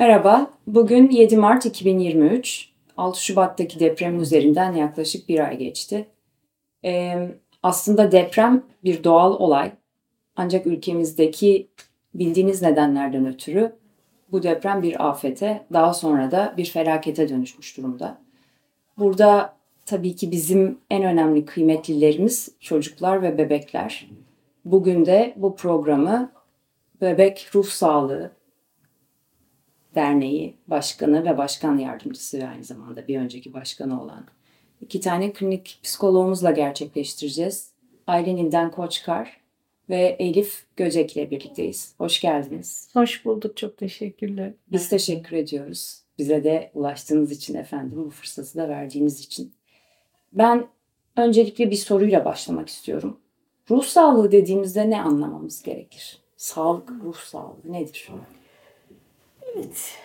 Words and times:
Merhaba, 0.00 0.50
bugün 0.66 1.10
7 1.10 1.36
Mart 1.36 1.66
2023. 1.66 2.68
6 2.96 3.24
Şubat'taki 3.24 3.80
deprem 3.80 4.20
üzerinden 4.20 4.72
yaklaşık 4.72 5.28
bir 5.28 5.48
ay 5.48 5.58
geçti. 5.58 6.08
Ee, 6.84 7.28
aslında 7.62 8.12
deprem 8.12 8.62
bir 8.84 9.04
doğal 9.04 9.32
olay. 9.32 9.72
Ancak 10.36 10.66
ülkemizdeki 10.66 11.70
bildiğiniz 12.14 12.62
nedenlerden 12.62 13.26
ötürü 13.26 13.72
bu 14.32 14.42
deprem 14.42 14.82
bir 14.82 15.08
afete, 15.08 15.66
daha 15.72 15.94
sonra 15.94 16.30
da 16.30 16.54
bir 16.56 16.64
felakete 16.64 17.28
dönüşmüş 17.28 17.76
durumda. 17.76 18.18
Burada 18.98 19.56
tabii 19.86 20.16
ki 20.16 20.30
bizim 20.30 20.78
en 20.90 21.02
önemli 21.02 21.44
kıymetlilerimiz 21.44 22.48
çocuklar 22.60 23.22
ve 23.22 23.38
bebekler. 23.38 24.10
Bugün 24.64 25.06
de 25.06 25.34
bu 25.36 25.56
programı 25.56 26.32
Bebek 27.00 27.50
Ruh 27.54 27.66
Sağlığı 27.66 28.39
Derneği 29.94 30.56
Başkanı 30.66 31.24
ve 31.24 31.38
Başkan 31.38 31.78
Yardımcısı 31.78 32.38
ve 32.38 32.48
aynı 32.48 32.64
zamanda 32.64 33.08
bir 33.08 33.18
önceki 33.18 33.52
başkanı 33.52 34.02
olan 34.02 34.26
iki 34.80 35.00
tane 35.00 35.32
klinik 35.32 35.80
psikologumuzla 35.82 36.50
gerçekleştireceğiz. 36.50 37.70
Aylin 38.06 38.36
İlden 38.36 38.70
Koçkar 38.70 39.40
ve 39.88 40.16
Elif 40.18 40.64
Göcek 40.76 41.16
ile 41.16 41.30
birlikteyiz. 41.30 41.94
Hoş 41.98 42.20
geldiniz. 42.20 42.88
Hoş 42.92 43.24
bulduk. 43.24 43.56
Çok 43.56 43.76
teşekkürler. 43.76 44.52
Biz 44.72 44.88
teşekkür 44.88 45.36
ediyoruz. 45.36 46.02
Bize 46.18 46.44
de 46.44 46.70
ulaştığınız 46.74 47.32
için 47.32 47.54
efendim, 47.54 48.04
bu 48.06 48.10
fırsatı 48.10 48.58
da 48.58 48.68
verdiğiniz 48.68 49.20
için. 49.20 49.52
Ben 50.32 50.66
öncelikle 51.16 51.70
bir 51.70 51.76
soruyla 51.76 52.24
başlamak 52.24 52.68
istiyorum. 52.68 53.20
Ruh 53.70 53.84
sağlığı 53.84 54.32
dediğimizde 54.32 54.90
ne 54.90 55.02
anlamamız 55.02 55.62
gerekir? 55.62 56.18
Sağlık, 56.36 56.90
ruh 56.90 57.16
sağlığı 57.16 57.72
nedir? 57.72 58.08
Evet. 59.54 59.98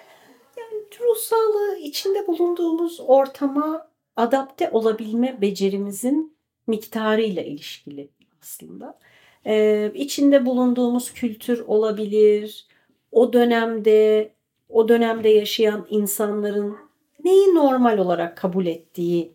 Yani 0.58 0.84
ruh 1.00 1.18
sağlığı 1.18 1.78
içinde 1.78 2.28
bulunduğumuz 2.28 3.00
ortama 3.08 3.88
adapte 4.16 4.70
olabilme 4.70 5.42
becerimizin 5.42 6.38
miktarıyla 6.68 7.42
ilişkili 7.42 8.10
aslında. 8.42 9.00
Ee, 9.46 9.92
içinde 9.94 10.46
bulunduğumuz 10.46 11.14
kültür 11.14 11.60
olabilir. 11.60 12.68
O 13.12 13.34
dönemde 13.34 14.32
o 14.70 14.90
dönemde 14.90 15.30
yaşayan 15.30 15.88
insanların 15.90 16.78
neyi 17.24 17.56
normal 17.56 17.98
olarak 17.98 18.38
kabul 18.38 18.66
ettiği 18.66 19.34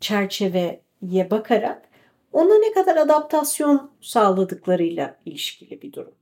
çerçeveye 0.00 1.30
bakarak 1.30 1.88
ona 2.32 2.58
ne 2.58 2.72
kadar 2.72 2.96
adaptasyon 2.96 3.90
sağladıklarıyla 4.00 5.16
ilişkili 5.24 5.82
bir 5.82 5.92
durum. 5.92 6.14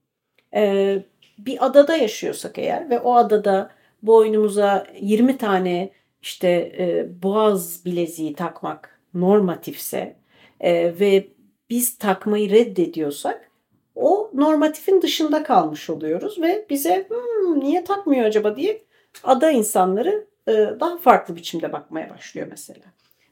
Ee, 0.54 1.02
bir 1.38 1.66
adada 1.66 1.96
yaşıyorsak 1.96 2.58
eğer 2.58 2.90
ve 2.90 3.00
o 3.00 3.14
adada 3.14 3.70
boynumuza 4.02 4.86
20 5.00 5.38
tane 5.38 5.90
işte 6.22 6.48
e, 6.78 7.06
boğaz 7.22 7.84
bileziği 7.84 8.34
takmak 8.34 9.00
normatifse 9.14 10.16
e, 10.60 11.00
ve 11.00 11.28
biz 11.70 11.98
takmayı 11.98 12.50
reddediyorsak 12.50 13.50
o 13.94 14.30
normatifin 14.34 15.02
dışında 15.02 15.42
kalmış 15.42 15.90
oluyoruz 15.90 16.40
ve 16.40 16.66
bize 16.70 17.06
hmm, 17.08 17.60
niye 17.60 17.84
takmıyor 17.84 18.24
acaba 18.24 18.56
diye 18.56 18.82
ada 19.24 19.50
insanları 19.50 20.26
e, 20.48 20.52
daha 20.52 20.98
farklı 20.98 21.36
biçimde 21.36 21.72
bakmaya 21.72 22.10
başlıyor 22.10 22.46
mesela. 22.50 22.86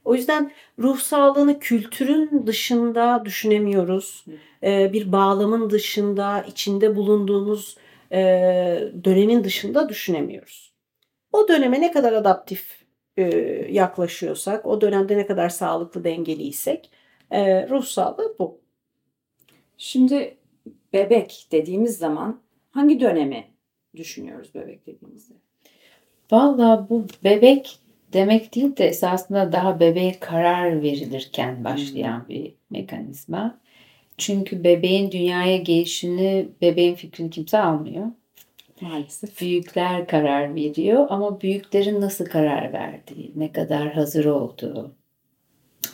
O 0.04 0.14
yüzden 0.14 0.50
ruh 0.78 0.98
sağlığını 0.98 1.58
kültürün 1.58 2.46
dışında 2.46 3.22
düşünemiyoruz. 3.24 4.24
E, 4.62 4.92
bir 4.92 5.12
bağlamın 5.12 5.70
dışında, 5.70 6.44
içinde 6.48 6.96
bulunduğumuz 6.96 7.76
e, 8.12 8.18
dönemin 9.04 9.44
dışında 9.44 9.88
düşünemiyoruz. 9.88 10.72
O 11.32 11.48
döneme 11.48 11.80
ne 11.80 11.92
kadar 11.92 12.12
adaptif 12.12 12.84
e, 13.16 13.22
yaklaşıyorsak, 13.70 14.66
o 14.66 14.80
dönemde 14.80 15.16
ne 15.16 15.26
kadar 15.26 15.48
sağlıklı 15.48 16.04
dengeliysek 16.04 16.90
e, 17.30 17.68
ruh 17.68 17.84
sağlığı 17.84 18.36
bu. 18.38 18.60
Şimdi 19.78 20.36
bebek 20.92 21.46
dediğimiz 21.52 21.98
zaman 21.98 22.40
hangi 22.70 23.00
dönemi 23.00 23.44
düşünüyoruz 23.96 24.54
bebek 24.54 24.86
dediğimizde? 24.86 25.34
Valla 26.30 26.86
bu 26.90 27.06
bebek 27.24 27.78
demek 28.12 28.54
değil 28.54 28.76
de 28.76 28.84
esasında 28.84 29.52
daha 29.52 29.80
bebeğe 29.80 30.20
karar 30.20 30.82
verilirken 30.82 31.64
başlayan 31.64 32.28
bir 32.28 32.54
mekanizma. 32.70 33.58
Çünkü 34.18 34.64
bebeğin 34.64 35.10
dünyaya 35.10 35.56
gelişini, 35.56 36.48
bebeğin 36.60 36.94
fikrini 36.94 37.30
kimse 37.30 37.58
almıyor. 37.58 38.06
Maalesef. 38.80 39.40
Büyükler 39.40 40.06
karar 40.06 40.54
veriyor 40.54 41.06
ama 41.10 41.40
büyüklerin 41.40 42.00
nasıl 42.00 42.24
karar 42.24 42.72
verdiği, 42.72 43.32
ne 43.36 43.52
kadar 43.52 43.92
hazır 43.92 44.24
olduğu, 44.24 44.94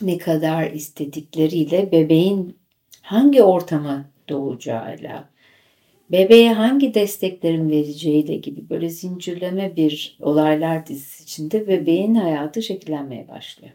ne 0.01 0.17
kadar 0.17 0.71
istedikleriyle 0.71 1.91
bebeğin 1.91 2.57
hangi 3.01 3.43
ortama 3.43 4.05
doğacağıyla, 4.29 5.29
bebeğe 6.11 6.53
hangi 6.53 6.93
desteklerin 6.93 7.69
vereceğiyle 7.69 8.35
gibi 8.35 8.69
böyle 8.69 8.89
zincirleme 8.89 9.75
bir 9.75 10.17
olaylar 10.19 10.87
dizisi 10.87 11.23
içinde 11.23 11.67
bebeğin 11.67 12.15
hayatı 12.15 12.61
şekillenmeye 12.61 13.27
başlıyor. 13.27 13.73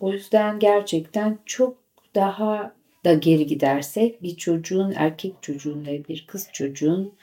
O 0.00 0.12
yüzden 0.12 0.58
gerçekten 0.58 1.38
çok 1.46 1.78
daha 2.14 2.77
da 3.08 3.14
geri 3.14 3.46
gidersek 3.46 4.22
bir 4.22 4.36
çocuğun 4.36 4.92
erkek 4.96 5.34
çocuğun 5.42 5.86
ve 5.86 6.08
bir 6.08 6.26
kız 6.26 6.48
çocuğun 6.52 7.14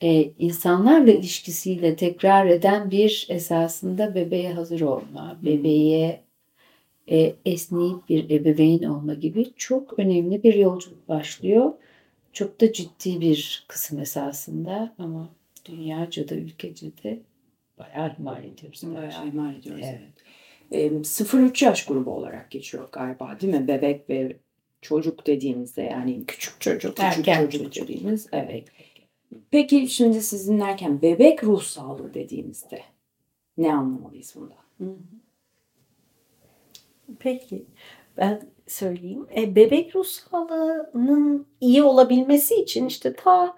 e, 0.00 0.32
insanlarla 0.38 1.12
ilişkisiyle 1.12 1.96
tekrar 1.96 2.46
eden 2.46 2.90
bir 2.90 3.26
esasında 3.28 4.14
bebeğe 4.14 4.52
hazır 4.52 4.80
olma, 4.80 5.38
bebeğe 5.42 6.20
e, 7.10 7.34
esneyip 7.44 8.08
bir 8.08 8.30
ebeveyn 8.30 8.82
olma 8.82 9.14
gibi 9.14 9.52
çok 9.56 9.98
önemli 9.98 10.42
bir 10.42 10.54
yolculuk 10.54 11.08
başlıyor. 11.08 11.72
Çok 12.32 12.60
da 12.60 12.72
ciddi 12.72 13.20
bir 13.20 13.64
kısım 13.68 13.98
esasında 13.98 14.94
ama 14.98 15.28
dünyaca 15.64 16.28
da 16.28 16.34
ülkece 16.34 16.86
de 17.02 17.20
bayağı 17.78 18.12
ihmal 18.12 18.44
ediyoruz. 18.44 18.82
Bayağı 18.94 19.28
ihmal 19.28 19.54
ediyoruz. 19.54 19.84
Evet. 19.84 20.00
evet. 20.72 20.92
E, 20.92 20.96
0-3 20.96 21.64
yaş 21.64 21.86
grubu 21.86 22.10
olarak 22.10 22.50
geçiyor 22.50 22.88
galiba 22.92 23.40
değil 23.40 23.54
mi? 23.54 23.68
Bebek 23.68 24.10
ve 24.10 24.36
çocuk 24.84 25.26
dediğimizde 25.26 25.82
yani 25.82 26.26
küçük 26.26 26.60
çocuk, 26.60 26.96
küçük 26.96 27.28
Erken 27.28 27.44
çocuk, 27.44 27.72
çocuk 27.72 27.88
dediğimiz. 27.88 28.28
Evet. 28.32 28.68
Peki 29.50 29.88
şimdi 29.88 30.22
siz 30.22 30.48
dinlerken 30.48 31.02
bebek 31.02 31.44
ruh 31.44 31.62
sağlığı 31.62 32.14
dediğimizde 32.14 32.80
ne 33.58 33.74
anlamalıyız 33.74 34.34
bundan? 34.36 34.98
Peki 37.18 37.66
ben 38.16 38.42
söyleyeyim. 38.66 39.26
E, 39.36 39.56
bebek 39.56 39.96
ruh 39.96 40.04
sağlığının 40.04 41.46
iyi 41.60 41.82
olabilmesi 41.82 42.54
için 42.54 42.86
işte 42.86 43.14
ta 43.14 43.56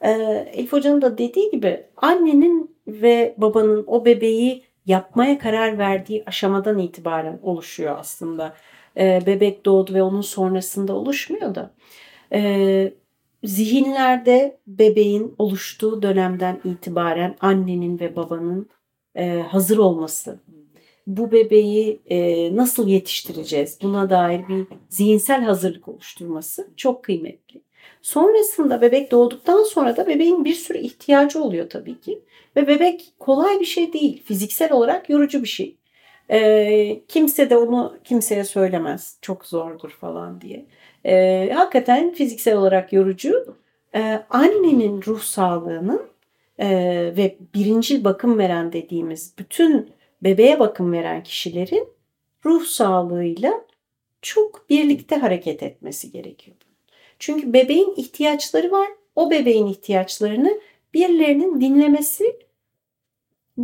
e, 0.00 0.10
Elif 0.52 0.72
Hoca'nın 0.72 1.02
da 1.02 1.18
dediği 1.18 1.50
gibi 1.50 1.86
annenin 1.96 2.76
ve 2.86 3.34
babanın 3.38 3.84
o 3.86 4.04
bebeği 4.04 4.62
yapmaya 4.86 5.38
karar 5.38 5.78
verdiği 5.78 6.24
aşamadan 6.26 6.78
itibaren 6.78 7.38
oluşuyor 7.42 7.96
aslında. 7.98 8.56
E, 8.96 9.22
bebek 9.26 9.66
doğdu 9.66 9.94
ve 9.94 10.02
onun 10.02 10.20
sonrasında 10.20 10.94
oluşmuyor 10.94 11.54
da. 11.54 11.74
E, 12.32 12.92
zihinlerde 13.44 14.58
bebeğin 14.66 15.34
oluştuğu 15.38 16.02
dönemden 16.02 16.60
itibaren 16.64 17.36
annenin 17.40 18.00
ve 18.00 18.16
babanın 18.16 18.68
e, 19.14 19.44
hazır 19.48 19.78
olması, 19.78 20.40
bu 21.06 21.32
bebeği 21.32 22.00
e, 22.06 22.56
nasıl 22.56 22.88
yetiştireceğiz 22.88 23.78
buna 23.82 24.10
dair 24.10 24.48
bir 24.48 24.66
zihinsel 24.88 25.42
hazırlık 25.42 25.88
oluşturması 25.88 26.68
çok 26.76 27.04
kıymetli. 27.04 27.62
Sonrasında 28.02 28.80
bebek 28.80 29.10
doğduktan 29.10 29.62
sonra 29.62 29.96
da 29.96 30.06
bebeğin 30.06 30.44
bir 30.44 30.54
sürü 30.54 30.78
ihtiyacı 30.78 31.42
oluyor 31.42 31.70
tabii 31.70 32.00
ki. 32.00 32.22
Ve 32.56 32.68
bebek 32.68 33.12
kolay 33.18 33.60
bir 33.60 33.64
şey 33.64 33.92
değil. 33.92 34.22
Fiziksel 34.24 34.72
olarak 34.72 35.10
yorucu 35.10 35.42
bir 35.42 35.48
şey. 35.48 35.76
E, 36.30 37.00
kimse 37.08 37.50
de 37.50 37.56
onu 37.56 37.98
kimseye 38.04 38.44
söylemez. 38.44 39.18
Çok 39.22 39.46
zordur 39.46 39.90
falan 39.90 40.40
diye. 40.40 40.66
E, 41.04 41.50
hakikaten 41.54 42.12
fiziksel 42.12 42.56
olarak 42.56 42.92
yorucu. 42.92 43.56
E, 43.94 44.24
annenin 44.30 45.02
ruh 45.02 45.20
sağlığının 45.20 46.02
e, 46.58 46.68
ve 47.16 47.36
birincil 47.54 48.04
bakım 48.04 48.38
veren 48.38 48.72
dediğimiz 48.72 49.34
bütün 49.38 49.90
bebeğe 50.22 50.60
bakım 50.60 50.92
veren 50.92 51.22
kişilerin 51.22 51.88
ruh 52.44 52.64
sağlığıyla 52.64 53.52
çok 54.22 54.70
birlikte 54.70 55.16
hareket 55.16 55.62
etmesi 55.62 56.10
gerekiyor. 56.10 56.56
Çünkü 57.18 57.52
bebeğin 57.52 57.94
ihtiyaçları 57.96 58.70
var. 58.70 58.88
O 59.16 59.30
bebeğin 59.30 59.66
ihtiyaçlarını 59.66 60.60
birilerinin 60.94 61.60
dinlemesi, 61.60 62.38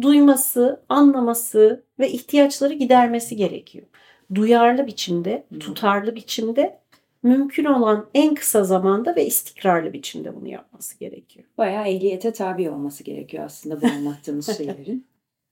duyması, 0.00 0.82
anlaması 0.88 1.84
ve 1.98 2.10
ihtiyaçları 2.10 2.74
gidermesi 2.74 3.36
gerekiyor. 3.36 3.86
Duyarlı 4.34 4.86
biçimde, 4.86 5.46
tutarlı 5.60 6.14
biçimde 6.14 6.78
mümkün 7.22 7.64
olan 7.64 8.08
en 8.14 8.34
kısa 8.34 8.64
zamanda 8.64 9.16
ve 9.16 9.26
istikrarlı 9.26 9.92
biçimde 9.92 10.36
bunu 10.36 10.48
yapması 10.48 10.98
gerekiyor. 10.98 11.46
Bayağı 11.58 11.88
ehliyete 11.88 12.32
tabi 12.32 12.70
olması 12.70 13.04
gerekiyor 13.04 13.44
aslında 13.44 13.82
bu 13.82 13.86
anlattığımız 13.86 14.46
şeylerin. 14.56 15.06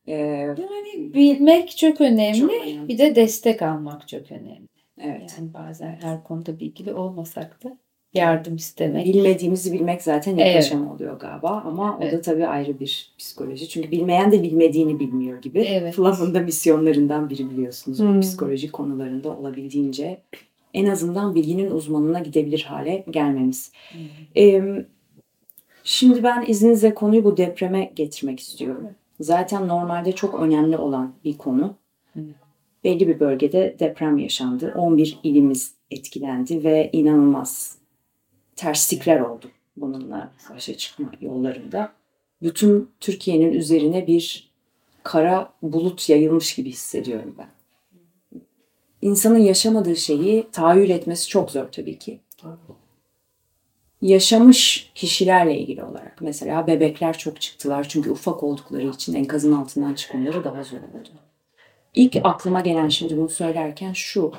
Ee, 0.06 0.14
Yani 0.14 1.14
bilmek 1.14 1.76
çok 1.76 2.00
önemli. 2.00 2.38
Çok 2.38 2.50
önemli. 2.50 2.88
Bir 2.88 2.98
de 2.98 3.16
destek 3.16 3.62
almak 3.62 4.08
çok 4.08 4.32
önemli. 4.32 4.69
evet. 4.98 5.37
Yani 5.38 5.54
bazen 5.54 5.98
her 6.02 6.25
konuda 6.25 6.60
bilgili 6.60 6.94
olmasak 6.94 7.64
da 7.64 7.78
yardım 8.14 8.56
istemek. 8.56 9.06
Bilmediğimizi 9.06 9.72
bilmek 9.72 10.02
zaten 10.02 10.32
Evet. 10.36 10.46
yaklaşım 10.46 10.90
oluyor 10.90 11.20
galiba 11.20 11.62
ama 11.66 11.96
o 11.98 12.00
da 12.00 12.04
Evet. 12.04 12.24
tabii 12.24 12.46
ayrı 12.46 12.80
bir 12.80 13.12
psikoloji. 13.18 13.68
Çünkü 13.68 13.90
bilmeyen 13.90 14.32
de 14.32 14.42
bilmediğini 14.42 15.00
bilmiyor 15.00 15.42
gibi. 15.42 15.60
Evet. 15.60 15.94
Fluff'ın 15.94 16.34
da 16.34 16.40
misyonlarından 16.40 17.30
biri 17.30 17.50
biliyorsunuz. 17.50 18.00
Bu 18.00 18.04
Hmm. 18.04 18.20
Psikoloji 18.20 18.72
konularında 18.72 19.36
olabildiğince 19.36 20.20
en 20.74 20.86
azından 20.86 21.34
bilginin 21.34 21.70
uzmanına 21.70 22.18
gidebilir 22.20 22.62
hale 22.68 23.04
gelmemiz. 23.10 23.72
Ee, 24.36 24.62
şimdi 25.84 26.22
ben 26.22 26.44
izninizle 26.48 26.94
konuyu 26.94 27.24
bu 27.24 27.36
depreme 27.36 27.92
getirmek 27.96 28.40
istiyorum. 28.40 28.88
Zaten 29.20 29.68
normalde 29.68 30.12
çok 30.12 30.40
önemli 30.40 30.76
olan 30.76 31.12
bir 31.24 31.38
konu. 31.38 31.74
Hı. 32.14 32.20
Belli 32.84 33.08
bir 33.08 33.20
bölgede 33.20 33.76
deprem 33.78 34.18
yaşandı. 34.18 34.74
11 34.76 35.18
ilimiz 35.22 35.74
etkilendi 35.90 36.64
ve 36.64 36.90
inanılmaz 36.92 37.79
terslikler 38.60 39.20
oldu 39.20 39.50
bununla 39.76 40.32
başa 40.54 40.76
çıkma 40.76 41.12
yollarında. 41.20 41.92
Bütün 42.42 42.90
Türkiye'nin 43.00 43.52
üzerine 43.52 44.06
bir 44.06 44.50
kara 45.02 45.52
bulut 45.62 46.08
yayılmış 46.08 46.54
gibi 46.54 46.70
hissediyorum 46.70 47.34
ben. 47.38 47.48
İnsanın 49.02 49.38
yaşamadığı 49.38 49.96
şeyi 49.96 50.50
tahayyül 50.52 50.90
etmesi 50.90 51.28
çok 51.28 51.50
zor 51.50 51.64
tabii 51.64 51.98
ki. 51.98 52.20
Yaşamış 54.02 54.90
kişilerle 54.94 55.58
ilgili 55.58 55.84
olarak 55.84 56.18
mesela 56.20 56.66
bebekler 56.66 57.18
çok 57.18 57.40
çıktılar 57.40 57.88
çünkü 57.88 58.10
ufak 58.10 58.42
oldukları 58.42 58.88
için 58.88 59.14
enkazın 59.14 59.52
altından 59.52 59.94
çıkmaları 59.94 60.44
daha 60.44 60.64
zor 60.64 60.76
oldu. 60.76 61.08
İlk 61.94 62.16
aklıma 62.24 62.60
gelen 62.60 62.88
şimdi 62.88 63.16
bunu 63.16 63.28
söylerken 63.28 63.92
şu. 63.92 64.32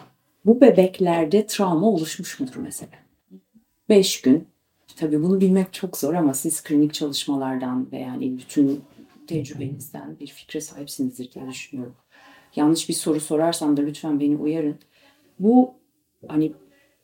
Bu 0.46 0.62
bebeklerde 0.62 1.48
travma 1.48 1.88
oluşmuş 1.88 2.40
mudur 2.40 2.56
mesela? 2.56 3.01
Beş 3.92 4.22
gün. 4.22 4.48
Tabii 4.96 5.24
bunu 5.24 5.42
bilmek 5.42 5.74
çok 5.74 5.98
zor 5.98 6.14
ama 6.14 6.34
siz 6.34 6.64
klinik 6.64 6.94
çalışmalardan 6.94 7.92
ve 7.92 8.00
yani 8.00 8.38
bütün 8.38 8.84
tecrübenizden 9.28 10.20
bir 10.20 10.28
fikre 10.28 10.62
sahipsinizdir 10.62 11.32
diye 11.32 11.48
düşünüyorum. 11.48 11.96
Yanlış 12.56 12.90
bir 12.90 12.94
soru 12.94 13.20
sorarsam 13.20 13.78
da 13.78 13.82
lütfen 13.82 14.20
beni 14.20 14.38
uyarın. 14.38 14.76
Bu 15.40 15.74
hani 16.28 16.54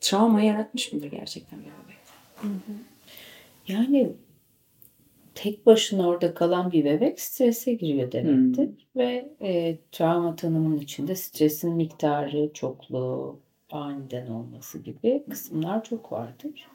travma 0.00 0.42
yaratmış 0.42 0.92
mıdır 0.92 1.10
gerçekten 1.10 1.58
bir 1.60 1.64
bebek? 1.64 1.98
Yani 3.68 4.12
tek 5.34 5.66
başına 5.66 6.08
orada 6.08 6.34
kalan 6.34 6.72
bir 6.72 6.84
bebek 6.84 7.20
strese 7.20 7.74
giriyor 7.74 8.12
demektir. 8.12 8.70
Ve 8.96 9.32
e, 9.42 9.78
travma 9.92 10.36
tanımının 10.36 10.80
içinde 10.80 11.16
stresin 11.16 11.72
miktarı, 11.72 12.50
çokluğu, 12.54 13.40
aniden 13.70 14.26
olması 14.26 14.78
gibi 14.78 15.24
kısımlar 15.30 15.84
çok 15.84 16.12
vardır. 16.12 16.68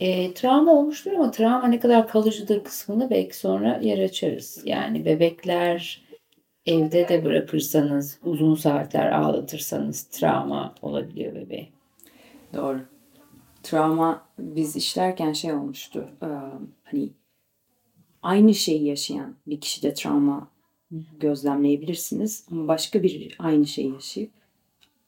E, 0.00 0.34
travma 0.34 0.72
olmuştur 0.72 1.12
ama 1.12 1.30
travma 1.30 1.68
ne 1.68 1.80
kadar 1.80 2.08
kalıcıdır 2.08 2.64
kısmını 2.64 3.10
belki 3.10 3.36
sonra 3.36 3.78
yer 3.82 3.98
açarız. 3.98 4.62
Yani 4.64 5.04
bebekler 5.04 6.02
evde 6.66 7.08
de 7.08 7.24
bırakırsanız, 7.24 8.18
uzun 8.24 8.54
saatler 8.54 9.12
ağlatırsanız 9.12 10.02
travma 10.02 10.74
olabiliyor 10.82 11.34
bebeğe. 11.34 11.68
Doğru. 12.54 12.80
Travma 13.62 14.26
biz 14.38 14.76
işlerken 14.76 15.32
şey 15.32 15.52
olmuştu. 15.52 16.08
e, 16.22 16.28
Hani 16.82 17.10
aynı 18.22 18.54
şeyi 18.54 18.84
yaşayan 18.84 19.36
bir 19.46 19.60
kişide 19.60 19.94
travma 19.94 20.50
gözlemleyebilirsiniz 21.20 22.46
ama 22.50 22.68
başka 22.68 23.02
bir 23.02 23.36
aynı 23.38 23.66
şeyi 23.66 23.92
yaşayıp 23.92 24.39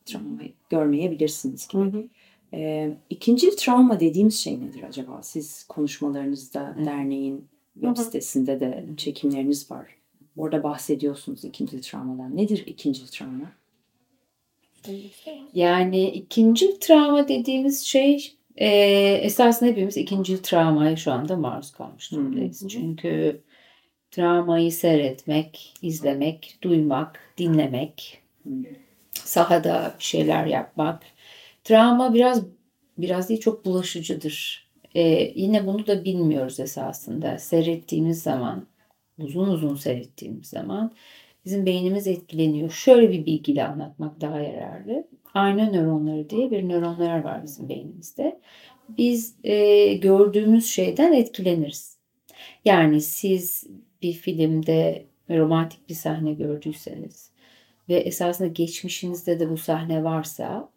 travmayı 0.05 0.53
görmeyebilirsiniz 0.71 1.69
gibi. 1.69 2.09
E, 2.55 2.91
ikinci 3.11 3.57
travma 3.57 4.01
dediğimiz 4.01 4.39
şey 4.41 4.61
nedir 4.61 4.83
acaba? 4.83 5.23
Siz 5.23 5.65
konuşmalarınızda 5.65 6.77
derneğin 6.87 7.49
web 7.75 7.89
Hı 7.89 8.01
hı. 8.01 8.05
sitesinde 8.05 8.61
de 8.61 8.85
çekimleriniz 8.97 9.71
var. 9.71 9.87
Orada 10.37 10.63
bahsediyorsunuz 10.63 11.45
ikinci 11.45 11.81
travmadan. 11.81 12.37
Nedir 12.37 12.65
ikinci 12.67 13.11
travma? 13.11 13.53
Yani 15.55 16.11
ikinci 16.11 16.79
travma 16.79 17.29
dediğimiz 17.29 17.81
şey 17.81 18.33
e, 18.57 18.69
esasında 19.23 19.71
hepimiz 19.71 19.97
ikinci 19.97 20.43
travmaya 20.43 20.97
şu 20.97 21.13
anda 21.13 21.37
maruz 21.37 21.71
kalmış 21.73 22.13
durumdayız. 22.13 22.61
Hı 22.63 22.65
hı. 22.65 22.69
Çünkü 22.69 23.41
travmayı 24.11 24.73
seyretmek, 24.73 25.75
izlemek, 25.83 26.59
duymak, 26.63 27.21
dinlemek, 27.39 28.23
Hmm. 28.43 28.65
Sahada 29.13 29.95
bir 29.99 30.05
şeyler 30.05 30.47
yapmak. 30.47 31.03
Travma 31.65 32.15
biraz 32.15 32.43
biraz 32.99 33.29
değil 33.29 33.41
çok 33.41 33.65
bulaşıcıdır. 33.65 34.67
E, 34.95 35.33
yine 35.35 35.67
bunu 35.67 35.87
da 35.87 36.05
bilmiyoruz 36.05 36.61
esasında. 36.61 37.39
Seyrettiğimiz 37.39 38.23
zaman, 38.23 38.67
uzun 39.19 39.49
uzun 39.49 39.75
seyrettiğimiz 39.75 40.47
zaman 40.47 40.93
bizim 41.45 41.67
beynimiz 41.67 42.07
etkileniyor. 42.07 42.71
Şöyle 42.71 43.11
bir 43.11 43.27
bilgiyle 43.27 43.65
anlatmak 43.67 44.21
daha 44.21 44.41
yararlı. 44.41 45.09
Ayna 45.35 45.71
nöronları 45.71 46.31
diye 46.31 46.51
bir 46.51 46.69
nöronlar 46.69 47.25
var 47.25 47.43
bizim 47.43 47.69
beynimizde. 47.69 48.41
Biz 48.89 49.37
e, 49.45 49.95
gördüğümüz 49.95 50.67
şeyden 50.67 51.13
etkileniriz. 51.13 51.99
Yani 52.65 53.01
siz 53.01 53.67
bir 54.03 54.13
filmde 54.13 55.07
romantik 55.31 55.89
bir 55.89 55.95
sahne 55.95 56.33
gördüyseniz 56.33 57.32
ve 57.89 57.95
esasında 57.95 58.49
geçmişinizde 58.49 59.41
de 59.41 59.51
bu 59.51 59.57
sahne 59.57 60.05
varsa 60.05 60.69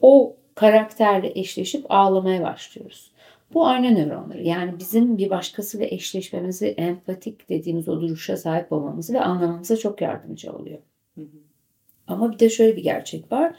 o 0.00 0.36
karakterle 0.54 1.32
eşleşip 1.34 1.86
ağlamaya 1.88 2.42
başlıyoruz. 2.42 3.10
Bu 3.54 3.66
ayna 3.66 3.90
nöronları 3.90 4.42
yani 4.42 4.78
bizim 4.78 5.18
bir 5.18 5.30
başkasıyla 5.30 5.86
eşleşmemizi, 5.86 6.66
empatik 6.66 7.48
dediğimiz 7.48 7.88
o 7.88 8.00
duruşa 8.00 8.36
sahip 8.36 8.72
olmamızı 8.72 9.14
ve 9.14 9.20
anlamamıza 9.20 9.76
çok 9.76 10.00
yardımcı 10.00 10.52
oluyor. 10.52 10.78
Hı 11.14 11.20
hı. 11.20 11.26
Ama 12.06 12.32
bir 12.32 12.38
de 12.38 12.50
şöyle 12.50 12.76
bir 12.76 12.82
gerçek 12.82 13.32
var. 13.32 13.54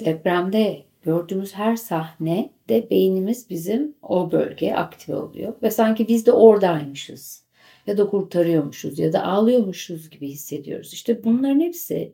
Depremde 0.00 0.82
gördüğümüz 1.02 1.54
her 1.54 1.76
sahne 1.76 2.50
de 2.68 2.90
beynimiz 2.90 3.50
bizim 3.50 3.94
o 4.02 4.32
bölgeye 4.32 4.76
aktive 4.76 5.16
oluyor. 5.16 5.54
Ve 5.62 5.70
sanki 5.70 6.08
biz 6.08 6.26
de 6.26 6.32
oradaymışız. 6.32 7.47
Ya 7.88 7.98
da 7.98 8.06
kurtarıyormuşuz 8.06 8.98
ya 8.98 9.12
da 9.12 9.24
ağlıyormuşuz 9.24 10.10
gibi 10.10 10.28
hissediyoruz. 10.28 10.92
İşte 10.92 11.24
bunların 11.24 11.60
hepsi 11.60 12.12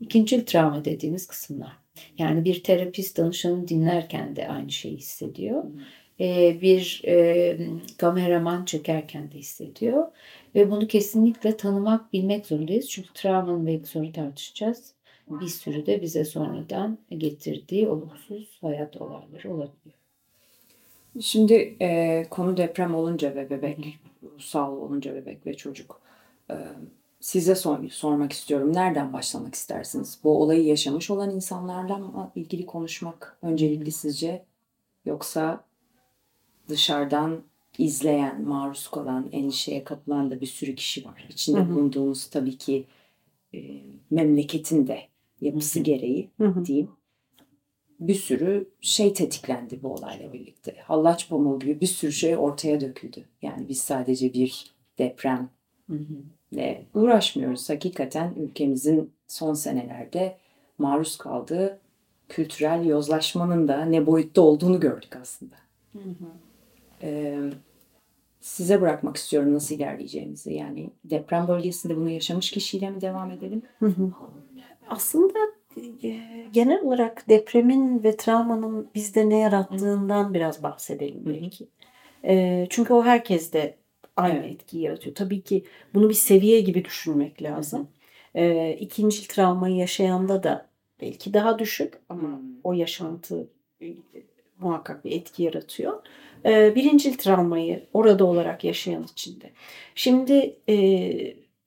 ikinci 0.00 0.44
travma 0.44 0.84
dediğimiz 0.84 1.26
kısımlar. 1.26 1.72
Yani 2.18 2.44
bir 2.44 2.62
terapist 2.62 3.18
danışanı 3.18 3.68
dinlerken 3.68 4.36
de 4.36 4.48
aynı 4.48 4.70
şeyi 4.70 4.96
hissediyor. 4.96 5.64
Ee, 6.20 6.58
bir 6.62 7.02
e, 7.06 7.58
kameraman 7.96 8.64
çekerken 8.64 9.30
de 9.30 9.34
hissediyor. 9.34 10.06
Ve 10.54 10.70
bunu 10.70 10.86
kesinlikle 10.88 11.56
tanımak, 11.56 12.12
bilmek 12.12 12.46
zorundayız. 12.46 12.90
Çünkü 12.90 13.08
travmanın 13.14 13.66
belki 13.66 13.88
sonra 13.88 14.12
tartışacağız. 14.12 14.94
Bir 15.28 15.48
sürü 15.48 15.86
de 15.86 16.02
bize 16.02 16.24
sonradan 16.24 16.98
getirdiği 17.10 17.88
olumsuz 17.88 18.58
hayat 18.60 18.96
olayları 18.96 19.50
olabiliyor. 19.54 19.98
Şimdi 21.20 21.76
e, 21.80 22.24
konu 22.30 22.56
deprem 22.56 22.94
olunca 22.94 23.34
ve 23.34 23.50
bebek, 23.50 23.78
ruhsal 24.22 24.72
olunca 24.76 25.14
bebek 25.14 25.46
ve 25.46 25.56
çocuk. 25.56 26.00
e, 26.50 26.54
size 27.20 27.54
sor, 27.54 27.88
sormak 27.88 28.32
istiyorum. 28.32 28.72
Nereden 28.74 29.12
başlamak 29.12 29.54
istersiniz? 29.54 30.18
Bu 30.24 30.42
olayı 30.42 30.64
yaşamış 30.64 31.10
olan 31.10 31.30
insanlarla 31.30 31.98
mı 31.98 32.32
ilgili 32.34 32.66
konuşmak 32.66 33.38
öncelikli 33.42 33.92
sizce? 33.92 34.44
Yoksa 35.04 35.64
dışarıdan 36.68 37.42
izleyen, 37.78 38.42
maruz 38.42 38.88
kalan, 38.88 39.28
endişeye 39.32 39.84
kapılan 39.84 40.30
da 40.30 40.40
bir 40.40 40.46
sürü 40.46 40.74
kişi 40.74 41.04
var. 41.04 41.26
İçinde 41.30 41.60
Hı 41.60 41.62
hı. 41.62 41.74
bulunduğumuz 41.74 42.26
tabii 42.30 42.58
ki 42.58 42.86
e, 43.54 43.58
memleketin 44.10 44.86
de 44.86 45.00
yapısı 45.40 45.78
Hı 45.78 45.80
hı. 45.80 45.84
gereği 45.84 46.30
Hı 46.38 46.46
hı. 46.48 46.64
diyeyim 46.64 46.90
bir 48.00 48.14
sürü 48.14 48.68
şey 48.80 49.12
tetiklendi 49.12 49.82
bu 49.82 49.94
olayla 49.94 50.32
birlikte. 50.32 50.76
Hallaç 50.82 51.28
pamuğu 51.28 51.58
gibi 51.58 51.80
bir 51.80 51.86
sürü 51.86 52.12
şey 52.12 52.36
ortaya 52.36 52.80
döküldü. 52.80 53.24
Yani 53.42 53.68
biz 53.68 53.80
sadece 53.80 54.32
bir 54.32 54.74
depremle 54.98 56.84
uğraşmıyoruz. 56.94 57.70
Hakikaten 57.70 58.34
ülkemizin 58.34 59.12
son 59.28 59.54
senelerde 59.54 60.36
maruz 60.78 61.18
kaldığı 61.18 61.80
kültürel 62.28 62.86
yozlaşmanın 62.86 63.68
da 63.68 63.84
ne 63.84 64.06
boyutta 64.06 64.42
olduğunu 64.42 64.80
gördük 64.80 65.16
aslında. 65.16 65.54
Ee, 67.02 67.38
size 68.40 68.80
bırakmak 68.80 69.16
istiyorum 69.16 69.54
nasıl 69.54 69.74
ilerleyeceğimizi. 69.74 70.54
Yani 70.54 70.90
deprem 71.04 71.48
bölgesinde 71.48 71.96
bunu 71.96 72.10
yaşamış 72.10 72.50
kişiyle 72.50 72.90
mi 72.90 73.00
devam 73.00 73.30
edelim? 73.30 73.62
Hı 73.78 73.86
hı. 73.86 74.12
Aslında 74.88 75.38
genel 76.52 76.80
olarak 76.82 77.28
depremin 77.28 78.02
ve 78.04 78.16
travmanın 78.16 78.88
bizde 78.94 79.28
ne 79.28 79.38
yarattığından 79.38 80.34
biraz 80.34 80.62
bahsedelim 80.62 81.22
belki. 81.26 81.68
E, 82.24 82.66
çünkü 82.70 82.92
o 82.94 83.04
herkeste 83.04 83.76
aynı 84.16 84.38
Evet. 84.38 84.52
etkiyi 84.52 84.82
yaratıyor. 84.82 85.14
Tabii 85.14 85.40
ki 85.40 85.64
bunu 85.94 86.08
bir 86.08 86.14
seviye 86.14 86.60
gibi 86.60 86.84
düşünmek 86.84 87.42
lazım. 87.42 87.88
E, 88.34 88.72
ikincil 88.80 89.24
travmayı 89.24 89.76
yaşayanda 89.76 90.42
da 90.42 90.66
belki 91.00 91.34
daha 91.34 91.58
düşük 91.58 91.94
ama 92.08 92.40
o 92.64 92.72
yaşantı 92.72 93.48
e, 93.82 93.86
muhakkak 94.58 95.04
bir 95.04 95.12
etki 95.12 95.42
yaratıyor. 95.42 96.02
E, 96.44 96.74
birincil 96.74 97.14
travmayı 97.14 97.86
orada 97.92 98.24
olarak 98.24 98.64
yaşayan 98.64 99.02
için 99.02 99.40
de. 99.40 99.50
Şimdi 99.94 100.56
e, 100.68 100.76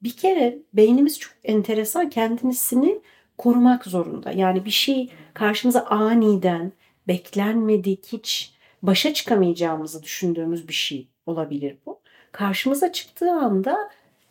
bir 0.03 0.17
kere 0.17 0.57
beynimiz 0.73 1.19
çok 1.19 1.33
enteresan 1.43 2.09
kendisini 2.09 3.01
korumak 3.41 3.85
zorunda. 3.85 4.31
Yani 4.31 4.65
bir 4.65 4.71
şey 4.71 5.09
karşımıza 5.33 5.81
aniden 5.81 6.71
beklenmedik 7.07 8.05
hiç 8.13 8.53
başa 8.83 9.13
çıkamayacağımızı 9.13 10.03
düşündüğümüz 10.03 10.67
bir 10.67 10.73
şey 10.73 11.07
olabilir 11.25 11.77
bu. 11.85 11.99
Karşımıza 12.31 12.91
çıktığı 12.91 13.31
anda 13.31 13.77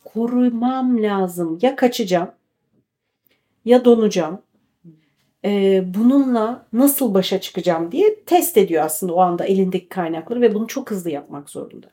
korumam 0.05 1.02
lazım. 1.02 1.59
Ya 1.62 1.76
kaçacağım 1.76 2.31
ya 3.64 3.85
donacağım. 3.85 4.43
Ee, 5.45 5.85
bununla 5.95 6.67
nasıl 6.73 7.14
başa 7.14 7.40
çıkacağım 7.40 7.93
diye 7.93 8.25
test 8.25 8.57
ediyor 8.57 8.85
aslında 8.85 9.14
o 9.14 9.21
anda 9.21 9.45
elindeki 9.45 9.88
kaynakları 9.88 10.40
ve 10.40 10.55
bunu 10.55 10.67
çok 10.67 10.90
hızlı 10.90 11.11
yapmak 11.11 11.50
zorunda. 11.50 11.87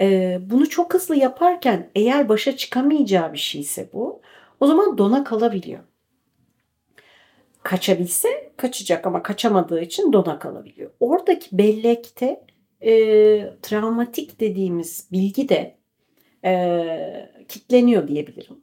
Ee, 0.00 0.38
bunu 0.50 0.68
çok 0.68 0.94
hızlı 0.94 1.16
yaparken 1.16 1.90
eğer 1.94 2.28
başa 2.28 2.56
çıkamayacağı 2.56 3.32
bir 3.32 3.38
şeyse 3.38 3.88
bu 3.92 4.20
o 4.60 4.66
zaman 4.66 4.98
dona 4.98 5.24
kalabiliyor. 5.24 5.80
Kaçabilse 7.68 8.52
kaçacak 8.56 9.06
ama 9.06 9.22
kaçamadığı 9.22 9.80
için 9.80 10.12
dona 10.12 10.38
kalabiliyor. 10.38 10.90
Oradaki 11.00 11.58
bellekte 11.58 12.46
e, 12.80 12.92
travmatik 13.62 14.40
dediğimiz 14.40 15.08
bilgi 15.12 15.48
de 15.48 15.76
e, 16.44 17.30
kitleniyor 17.48 18.08
diyebilirim. 18.08 18.56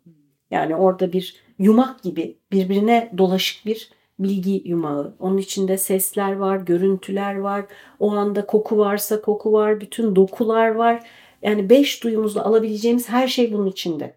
Yani 0.52 0.76
orada 0.76 1.14
bir 1.14 1.44
yumak 1.60 2.04
gibi 2.04 2.38
birbirine 2.52 3.12
dolaşık 3.18 3.66
bir 3.66 3.90
bilgi 4.20 4.70
yumağı. 4.70 5.16
Onun 5.20 5.38
içinde 5.38 5.78
sesler 5.78 6.36
var, 6.36 6.58
görüntüler 6.58 7.36
var. 7.36 7.66
O 8.00 8.12
anda 8.12 8.46
koku 8.46 8.78
varsa 8.78 9.22
koku 9.22 9.52
var, 9.52 9.82
bütün 9.82 10.16
dokular 10.16 10.70
var. 10.70 11.08
Yani 11.42 11.70
beş 11.70 12.04
duyumuzla 12.04 12.46
alabileceğimiz 12.46 13.10
her 13.10 13.28
şey 13.28 13.54
bunun 13.54 13.68
içinde. 13.68 14.16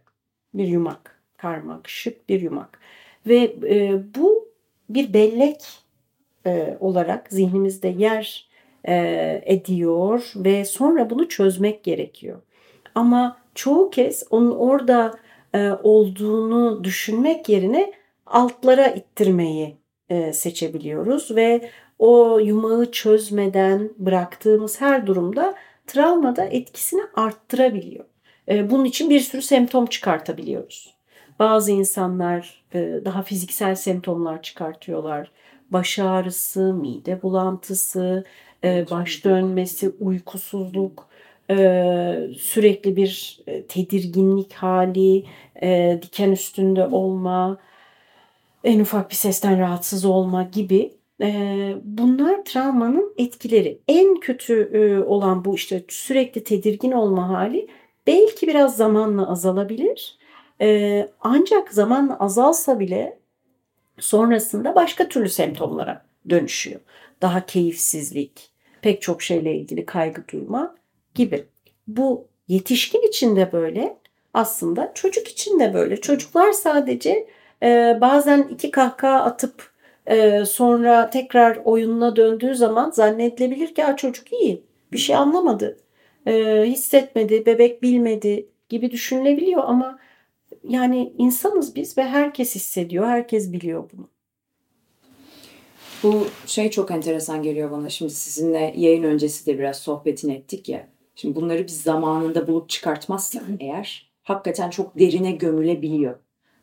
Bir 0.55 0.67
yumak, 0.67 1.21
karmak, 1.37 1.89
şık 1.89 2.29
bir 2.29 2.41
yumak. 2.41 2.81
Ve 3.27 3.57
e, 3.63 4.03
bu 4.15 4.48
bir 4.89 5.13
bellek 5.13 5.65
e, 6.47 6.77
olarak 6.81 7.27
zihnimizde 7.31 7.89
yer 7.89 8.49
e, 8.89 9.43
ediyor 9.47 10.33
ve 10.37 10.65
sonra 10.65 11.11
bunu 11.11 11.29
çözmek 11.29 11.85
gerekiyor. 11.85 12.43
Ama 12.95 13.37
çoğu 13.55 13.91
kez 13.91 14.25
onun 14.31 14.51
orada 14.51 15.19
e, 15.55 15.71
olduğunu 15.83 16.85
düşünmek 16.85 17.49
yerine 17.49 17.93
altlara 18.27 18.87
ittirmeyi 18.87 19.77
e, 20.09 20.33
seçebiliyoruz 20.33 21.37
ve 21.37 21.71
o 21.99 22.39
yumağı 22.39 22.93
çözmeden 22.93 23.91
bıraktığımız 23.99 24.81
her 24.81 25.07
durumda 25.07 25.55
travmada 25.87 26.45
etkisini 26.45 27.03
arttırabiliyor. 27.15 28.05
E, 28.49 28.71
bunun 28.71 28.85
için 28.85 29.11
bir 29.11 29.21
sürü 29.21 29.43
semptom 29.43 29.87
çıkartabiliyoruz. 29.87 30.98
Bazı 31.39 31.73
insanlar 31.73 32.63
e, 32.75 33.01
daha 33.05 33.23
fiziksel 33.23 33.75
semptomlar 33.75 34.43
çıkartıyorlar. 34.43 35.31
Baş 35.71 35.99
ağrısı, 35.99 36.75
mide 36.75 37.23
bulantısı, 37.23 38.25
e, 38.65 38.87
baş 38.91 39.25
dönmesi, 39.25 39.91
uykusuzluk, 40.01 41.09
e, 41.51 41.57
sürekli 42.39 42.97
bir 42.97 43.41
tedirginlik 43.69 44.53
hali, 44.53 45.25
diken 46.03 46.31
üstünde 46.33 46.87
olma, 46.87 47.59
en 48.65 48.81
ufak 48.81 49.11
bir 49.11 49.15
sesten 49.15 49.59
rahatsız 49.59 50.05
olma 50.05 50.43
gibi 50.43 50.93
bunlar 51.85 52.45
travmanın 52.45 53.15
etkileri. 53.19 53.79
En 53.89 54.21
kötü 54.21 55.05
olan 55.07 55.45
bu 55.45 55.55
işte 55.55 55.85
sürekli 55.89 56.45
tedirgin 56.45 56.93
olma 56.93 57.29
hali 57.29 57.69
belki 58.07 58.47
biraz 58.47 58.77
zamanla 58.77 59.31
azalabilir. 59.31 60.19
E, 60.61 61.09
ancak 61.21 61.73
zamanla 61.73 62.17
azalsa 62.19 62.81
bile 62.81 63.19
sonrasında 63.99 64.75
başka 64.75 65.09
türlü 65.09 65.29
semptomlara 65.29 66.05
dönüşüyor. 66.31 66.81
Daha 67.23 67.47
keyifsizlik, 67.47 68.51
pek 68.83 69.03
çok 69.03 69.23
şeyle 69.23 69.55
ilgili 69.57 69.87
kaygı 69.87 70.29
duyma 70.29 70.75
gibi. 71.15 71.47
Bu 71.87 72.27
yetişkin 72.49 73.09
için 73.09 73.37
de 73.37 73.53
böyle, 73.53 73.97
aslında 74.35 74.93
çocuk 74.95 75.29
için 75.29 75.61
de 75.61 75.75
böyle. 75.75 76.01
Çocuklar 76.01 76.53
sadece 76.53 77.29
e, 77.63 77.99
bazen 78.01 78.43
iki 78.43 78.71
kahkaha 78.71 79.21
atıp 79.25 79.71
e, 80.07 80.45
sonra 80.45 81.11
tekrar 81.11 81.57
oyununa 81.65 82.17
döndüğü 82.17 82.55
zaman 82.55 82.91
zannedilebilir 82.91 83.75
ki 83.75 83.85
"Aa, 83.85 83.97
çocuk 83.97 84.33
iyi, 84.33 84.63
bir 84.93 84.99
şey 84.99 85.17
anlamadı, 85.17 85.79
e, 86.27 86.63
hissetmedi, 86.67 87.47
bebek 87.47 87.83
bilmedi 87.83 88.49
gibi 88.69 88.91
düşünülebiliyor 88.91 89.63
ama 89.67 89.99
yani 90.69 91.13
insanız 91.19 91.77
biz 91.77 91.99
ve 91.99 92.05
herkes 92.05 92.55
hissediyor, 92.55 93.07
herkes 93.07 93.53
biliyor 93.53 93.91
bunu. 93.93 94.09
Bu 96.03 96.27
şey 96.47 96.71
çok 96.71 96.91
enteresan 96.91 97.43
geliyor 97.43 97.71
bana. 97.71 97.89
Şimdi 97.89 98.13
sizinle 98.13 98.75
yayın 98.77 99.03
öncesi 99.03 99.47
de 99.47 99.59
biraz 99.59 99.77
sohbetini 99.77 100.35
ettik 100.35 100.69
ya. 100.69 100.89
Şimdi 101.15 101.37
bunları 101.37 101.67
biz 101.67 101.83
zamanında 101.83 102.47
bulup 102.47 102.69
çıkartmazsak 102.69 103.43
eğer 103.61 104.13
hakikaten 104.23 104.71
çok 104.71 104.99
derine 104.99 105.33
gömülebiliyor. 105.33 106.19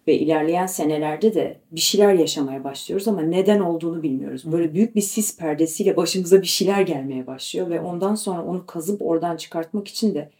Ve 0.07 0.19
ilerleyen 0.19 0.65
senelerde 0.65 1.33
de 1.33 1.61
bir 1.71 1.79
şeyler 1.79 2.13
yaşamaya 2.13 2.63
başlıyoruz 2.63 3.07
ama 3.07 3.21
neden 3.21 3.59
olduğunu 3.59 4.03
bilmiyoruz. 4.03 4.51
Böyle 4.51 4.73
büyük 4.73 4.95
bir 4.95 5.01
sis 5.01 5.37
perdesiyle 5.37 5.97
başımıza 5.97 6.41
bir 6.41 6.47
şeyler 6.47 6.81
gelmeye 6.81 7.27
başlıyor 7.27 7.69
ve 7.69 7.79
ondan 7.79 8.15
sonra 8.15 8.45
onu 8.45 8.65
kazıp 8.65 9.01
oradan 9.01 9.37
çıkartmak 9.37 9.87
için 9.87 10.15
de 10.15 10.31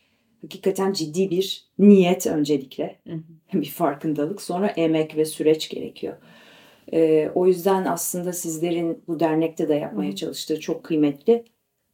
hakikaten 0.41 0.93
ciddi 0.93 1.29
bir 1.29 1.65
niyet 1.79 2.27
öncelikle. 2.27 2.99
Bir 3.53 3.69
farkındalık 3.69 4.41
sonra 4.41 4.67
emek 4.67 5.17
ve 5.17 5.25
süreç 5.25 5.69
gerekiyor. 5.69 6.13
Ee, 6.93 7.31
o 7.35 7.47
yüzden 7.47 7.85
aslında 7.85 8.33
sizlerin 8.33 9.03
bu 9.07 9.19
dernekte 9.19 9.69
de 9.69 9.73
yapmaya 9.73 10.15
çalıştığı 10.15 10.59
çok 10.59 10.83
kıymetli. 10.83 11.43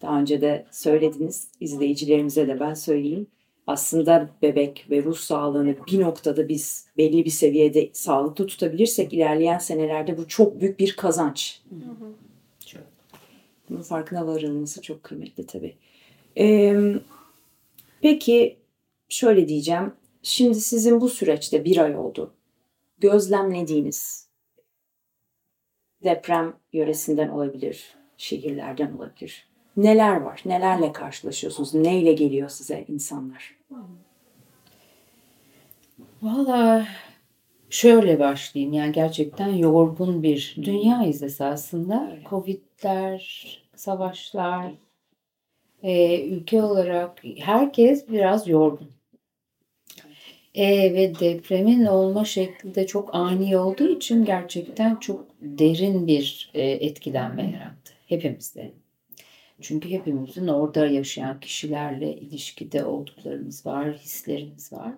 Daha 0.02 0.20
önce 0.20 0.42
de 0.42 0.66
söylediniz, 0.72 1.48
izleyicilerimize 1.60 2.48
de 2.48 2.60
ben 2.60 2.74
söyleyeyim. 2.74 3.28
Aslında 3.68 4.30
bebek 4.42 4.86
ve 4.90 5.04
ruh 5.04 5.18
sağlığını 5.18 5.76
bir 5.92 6.02
noktada 6.02 6.50
biz 6.50 6.88
belli 6.98 7.26
bir 7.26 7.30
seviyede 7.30 7.90
sağlıklı 7.94 8.48
tutabilirsek 8.48 9.14
ilerleyen 9.14 9.58
senelerde 9.58 10.18
bu 10.18 10.28
çok 10.28 10.62
büyük 10.62 10.80
bir 10.80 10.96
kazanç. 10.96 11.62
Bunun 13.70 13.82
farkına 13.82 14.28
varılması 14.28 14.82
çok 14.82 15.04
kıymetli 15.04 15.46
tabii. 15.46 15.76
Ee, 16.38 16.94
peki 18.02 18.58
şöyle 19.10 19.48
diyeceğim. 19.48 19.94
Şimdi 20.24 20.56
sizin 20.56 21.02
bu 21.02 21.10
süreçte 21.10 21.66
bir 21.66 21.78
ay 21.78 21.98
oldu. 21.98 22.34
Gözlemlediğiniz 23.00 24.28
deprem 26.04 26.54
yöresinden 26.74 27.30
olabilir, 27.30 27.96
şehirlerden 28.18 28.92
olabilir. 28.94 29.48
Neler 29.78 30.22
var? 30.22 30.42
Nelerle 30.46 30.92
karşılaşıyorsunuz? 30.94 31.74
Neyle 31.74 32.14
geliyor 32.14 32.50
size 32.50 32.86
insanlar? 32.88 33.58
Valla 36.22 36.88
şöyle 37.70 38.20
başlayayım. 38.20 38.74
Yani 38.74 38.92
gerçekten 38.92 39.50
yorgun 39.50 40.24
bir 40.24 40.56
dünyayız 40.62 41.24
esasında. 41.24 42.10
Öyle. 42.12 42.24
Covid'ler, 42.30 43.48
savaşlar, 43.76 44.72
e, 45.84 46.22
ülke 46.26 46.64
olarak 46.64 47.24
herkes 47.38 48.10
biraz 48.10 48.48
yorgun. 48.48 48.92
E, 50.56 50.94
ve 50.94 51.20
depremin 51.20 51.86
olma 51.86 52.26
şekli 52.26 52.76
de 52.76 52.88
çok 52.88 53.16
ani 53.16 53.58
olduğu 53.58 53.90
için 53.90 54.26
gerçekten 54.26 54.96
çok 54.96 55.26
derin 55.42 56.08
bir 56.08 56.52
e, 56.54 56.62
etkilenme 56.62 57.44
yarattı 57.44 57.94
hepimizde. 58.08 58.72
Çünkü 59.62 59.90
hepimizin 59.90 60.48
orada 60.48 60.88
yaşayan 60.88 61.40
kişilerle 61.40 62.16
ilişkide 62.16 62.86
olduklarımız 62.86 63.66
var, 63.66 63.94
hislerimiz 63.94 64.74
var. 64.74 64.94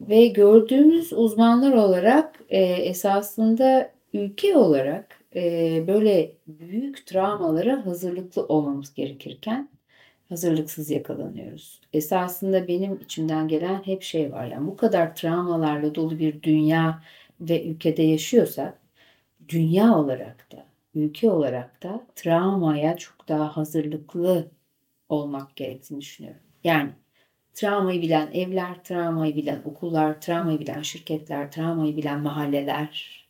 Ve 0.00 0.26
gördüğümüz 0.26 1.12
uzmanlar 1.12 1.72
olarak 1.72 2.44
e, 2.48 2.62
esasında 2.62 3.90
ülke 4.12 4.56
olarak 4.56 5.20
e, 5.34 5.84
böyle 5.86 6.32
büyük 6.46 7.06
travmalara 7.06 7.86
hazırlıklı 7.86 8.46
olmamız 8.46 8.94
gerekirken 8.94 9.68
hazırlıksız 10.28 10.90
yakalanıyoruz. 10.90 11.80
Esasında 11.92 12.68
benim 12.68 13.00
içimden 13.04 13.48
gelen 13.48 13.82
hep 13.82 14.02
şey 14.02 14.32
var. 14.32 14.46
Yani 14.46 14.66
bu 14.66 14.76
kadar 14.76 15.16
travmalarla 15.16 15.94
dolu 15.94 16.18
bir 16.18 16.42
dünya 16.42 17.02
ve 17.40 17.64
ülkede 17.64 18.02
yaşıyorsak 18.02 18.78
dünya 19.48 19.94
olarak 19.94 20.52
da, 20.52 20.66
ülke 20.94 21.30
olarak 21.30 21.82
da 21.82 22.06
travmaya 22.14 22.96
çok 22.96 23.28
daha 23.28 23.56
hazırlıklı 23.56 24.50
olmak 25.08 25.56
gerektiğini 25.56 26.00
düşünüyorum. 26.00 26.40
Yani 26.64 26.90
travmayı 27.54 28.02
bilen 28.02 28.32
evler, 28.32 28.84
travmayı 28.84 29.36
bilen 29.36 29.62
okullar, 29.64 30.20
travmayı 30.20 30.60
bilen 30.60 30.82
şirketler, 30.82 31.52
travmayı 31.52 31.96
bilen 31.96 32.20
mahalleler, 32.20 33.24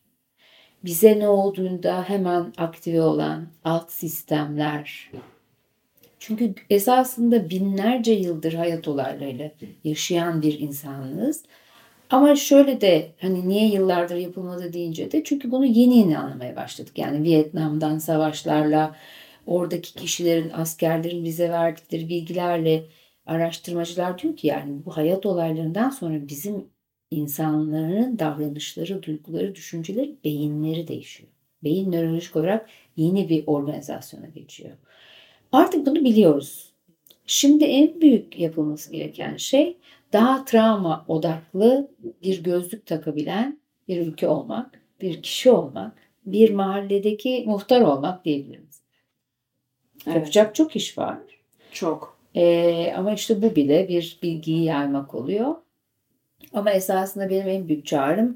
bize 0.85 1.19
ne 1.19 1.29
olduğunda 1.29 2.03
hemen 2.09 2.53
aktive 2.57 3.01
olan 3.01 3.49
alt 3.65 3.91
sistemler. 3.93 5.11
Çünkü 6.27 6.55
esasında 6.71 7.51
binlerce 7.51 8.13
yıldır 8.13 8.53
hayat 8.53 8.89
olaylarıyla 8.89 9.51
yaşayan 9.85 10.43
bir 10.43 10.59
insanız. 10.59 11.43
Ama 12.11 12.37
şöyle 12.37 12.81
de 12.81 13.13
hani 13.21 13.49
niye 13.49 13.69
yıllardır 13.69 14.17
yapılmadı 14.17 14.73
deyince 14.73 15.13
de 15.13 15.25
çünkü 15.25 15.51
bunu 15.51 15.65
yeni 15.65 15.99
yeni 15.99 16.19
anlamaya 16.19 16.57
başladık. 16.57 16.99
Yani 16.99 17.23
Vietnam'dan 17.23 17.99
savaşlarla, 17.99 18.97
oradaki 19.47 19.95
kişilerin, 19.95 20.51
askerlerin 20.51 21.25
bize 21.25 21.51
verdikleri 21.51 22.09
bilgilerle 22.09 22.85
araştırmacılar 23.27 24.19
diyor 24.19 24.37
ki 24.37 24.47
yani 24.47 24.85
bu 24.85 24.97
hayat 24.97 25.27
olaylarından 25.27 25.91
sonra 25.91 26.29
bizim 26.29 26.65
insanların 27.11 28.19
davranışları, 28.19 29.03
duyguları, 29.03 29.55
düşünceleri, 29.55 30.17
beyinleri 30.25 30.89
değişiyor. 30.89 31.31
Beyin 31.65 31.93
nörolojik 31.93 32.37
olarak 32.37 32.69
yeni 32.97 33.29
bir 33.29 33.45
organizasyona 33.47 34.27
geçiyor. 34.27 34.77
Artık 35.55 35.87
bunu 35.87 36.05
biliyoruz. 36.05 36.73
Şimdi 37.27 37.65
en 37.65 38.01
büyük 38.01 38.39
yapılması 38.39 38.93
gereken 38.93 39.37
şey 39.37 39.77
daha 40.13 40.45
travma 40.45 41.05
odaklı 41.09 41.91
bir 42.23 42.43
gözlük 42.43 42.87
takabilen 42.87 43.59
bir 43.89 44.07
ülke 44.07 44.29
olmak, 44.29 44.81
bir 45.01 45.23
kişi 45.23 45.51
olmak, 45.51 45.93
bir 46.27 46.51
mahalledeki 46.51 47.45
muhtar 47.47 47.81
olmak 47.81 48.25
diyebiliriz. 48.25 48.83
Evet. 50.07 50.17
Yapacak 50.17 50.55
çok 50.55 50.77
iş 50.77 50.99
var. 50.99 51.19
Çok. 51.73 52.19
Ee, 52.35 52.93
ama 52.97 53.13
işte 53.13 53.43
bu 53.43 53.57
bile 53.57 53.89
bir 53.89 54.19
bilgiyi 54.23 54.65
yaymak 54.65 55.15
oluyor. 55.15 55.55
Ama 56.53 56.71
esasında 56.71 57.31
benim 57.31 57.49
en 57.49 57.69
büyük 57.69 57.87
çağrım 57.87 58.35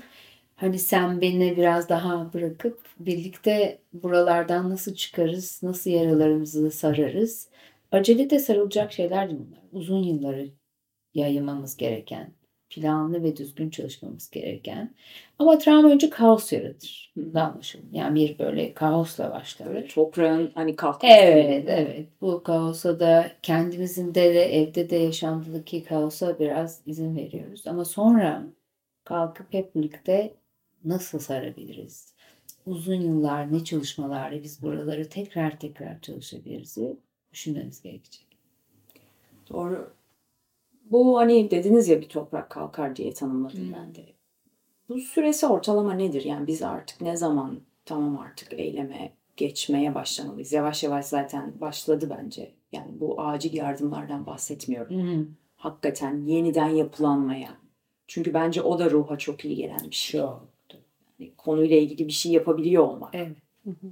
hani 0.58 0.78
sen 0.78 1.20
beni 1.20 1.56
biraz 1.56 1.88
daha 1.88 2.32
bırakıp 2.32 2.80
birlikte 3.00 3.78
buralardan 3.92 4.70
nasıl 4.70 4.94
çıkarız, 4.94 5.60
nasıl 5.62 5.90
yaralarımızı 5.90 6.70
sararız. 6.70 7.48
Acele 7.92 8.30
de 8.30 8.38
sarılacak 8.38 8.92
şeyler 8.92 9.30
bunlar. 9.30 9.60
Uzun 9.72 10.02
yılları 10.02 10.48
yayılmamız 11.14 11.76
gereken, 11.76 12.32
planlı 12.70 13.22
ve 13.22 13.36
düzgün 13.36 13.70
çalışmamız 13.70 14.30
gereken. 14.30 14.94
Ama 15.38 15.58
travma 15.58 15.90
önce 15.90 16.10
kaos 16.10 16.52
yaratır. 16.52 17.12
Hı. 17.18 17.40
Anlaşılın. 17.40 17.88
Yani 17.92 18.20
bir 18.20 18.38
böyle 18.38 18.74
kaosla 18.74 19.30
başlar. 19.30 19.66
Evet, 19.70 19.94
toprağın 19.94 20.52
hani 20.54 20.76
kalkması. 20.76 21.14
Evet, 21.14 21.64
evet. 21.68 22.08
Bu 22.20 22.42
kaosa 22.42 23.00
da 23.00 23.32
kendimizin 23.42 24.14
de, 24.14 24.34
de 24.34 24.42
evde 24.62 24.90
de 24.90 24.96
yaşamdaki 24.96 25.84
kaosa 25.84 26.38
biraz 26.38 26.82
izin 26.86 27.16
veriyoruz. 27.16 27.66
Ama 27.66 27.84
sonra 27.84 28.46
kalkıp 29.04 29.54
hep 29.54 29.74
birlikte 29.74 30.34
nasıl 30.84 31.18
sarabiliriz? 31.18 32.14
Uzun 32.66 33.00
yıllar 33.00 33.52
ne 33.52 33.64
çalışmalarla 33.64 34.42
biz 34.42 34.62
buraları 34.62 35.08
tekrar 35.08 35.60
tekrar 35.60 36.00
çalışabiliriz 36.00 36.78
düşünmemiz 37.32 37.82
gerekecek. 37.82 38.26
Doğru. 39.50 39.92
Bu 40.90 41.18
hani 41.18 41.50
dediniz 41.50 41.88
ya 41.88 42.00
bir 42.00 42.08
toprak 42.08 42.50
kalkar 42.50 42.96
diye 42.96 43.12
tanımladım 43.12 43.60
hmm. 43.60 43.72
ben 43.72 43.94
de. 43.94 44.04
Bu 44.88 45.00
süresi 45.00 45.46
ortalama 45.46 45.94
nedir? 45.94 46.24
Yani 46.24 46.46
biz 46.46 46.62
artık 46.62 47.00
ne 47.00 47.16
zaman 47.16 47.60
tamam 47.84 48.18
artık 48.18 48.52
eyleme 48.52 49.12
geçmeye 49.36 49.94
başlamalıyız. 49.94 50.52
Yavaş 50.52 50.82
yavaş 50.82 51.04
zaten 51.04 51.52
başladı 51.60 52.16
bence. 52.18 52.50
Yani 52.72 53.00
bu 53.00 53.22
acil 53.22 53.54
yardımlardan 53.54 54.26
bahsetmiyorum. 54.26 54.96
Hmm. 54.96 55.26
Hakikaten 55.56 56.26
yeniden 56.26 56.68
yapılanmaya. 56.68 57.50
Çünkü 58.06 58.34
bence 58.34 58.62
o 58.62 58.78
da 58.78 58.90
ruha 58.90 59.18
çok 59.18 59.44
iyi 59.44 59.56
gelen 59.56 59.80
bir 59.90 59.94
şey. 59.94 60.20
Çok. 60.20 60.48
Yani 61.18 61.32
konuyla 61.36 61.76
ilgili 61.76 62.08
bir 62.08 62.12
şey 62.12 62.32
yapabiliyor 62.32 62.82
olmak. 62.84 63.14
Evet. 63.14 63.36
Hı 63.64 63.70
hı. 63.70 63.86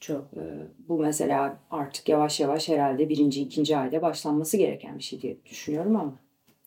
Çok. 0.00 0.24
Ee, 0.36 0.66
bu 0.88 0.98
mesela 0.98 1.58
artık 1.70 2.08
yavaş 2.08 2.40
yavaş 2.40 2.68
herhalde 2.68 3.08
birinci, 3.08 3.42
ikinci 3.42 3.76
ayda 3.76 4.02
başlanması 4.02 4.56
gereken 4.56 4.98
bir 4.98 5.02
şey 5.02 5.22
diye 5.22 5.36
düşünüyorum 5.50 5.96
ama. 5.96 6.14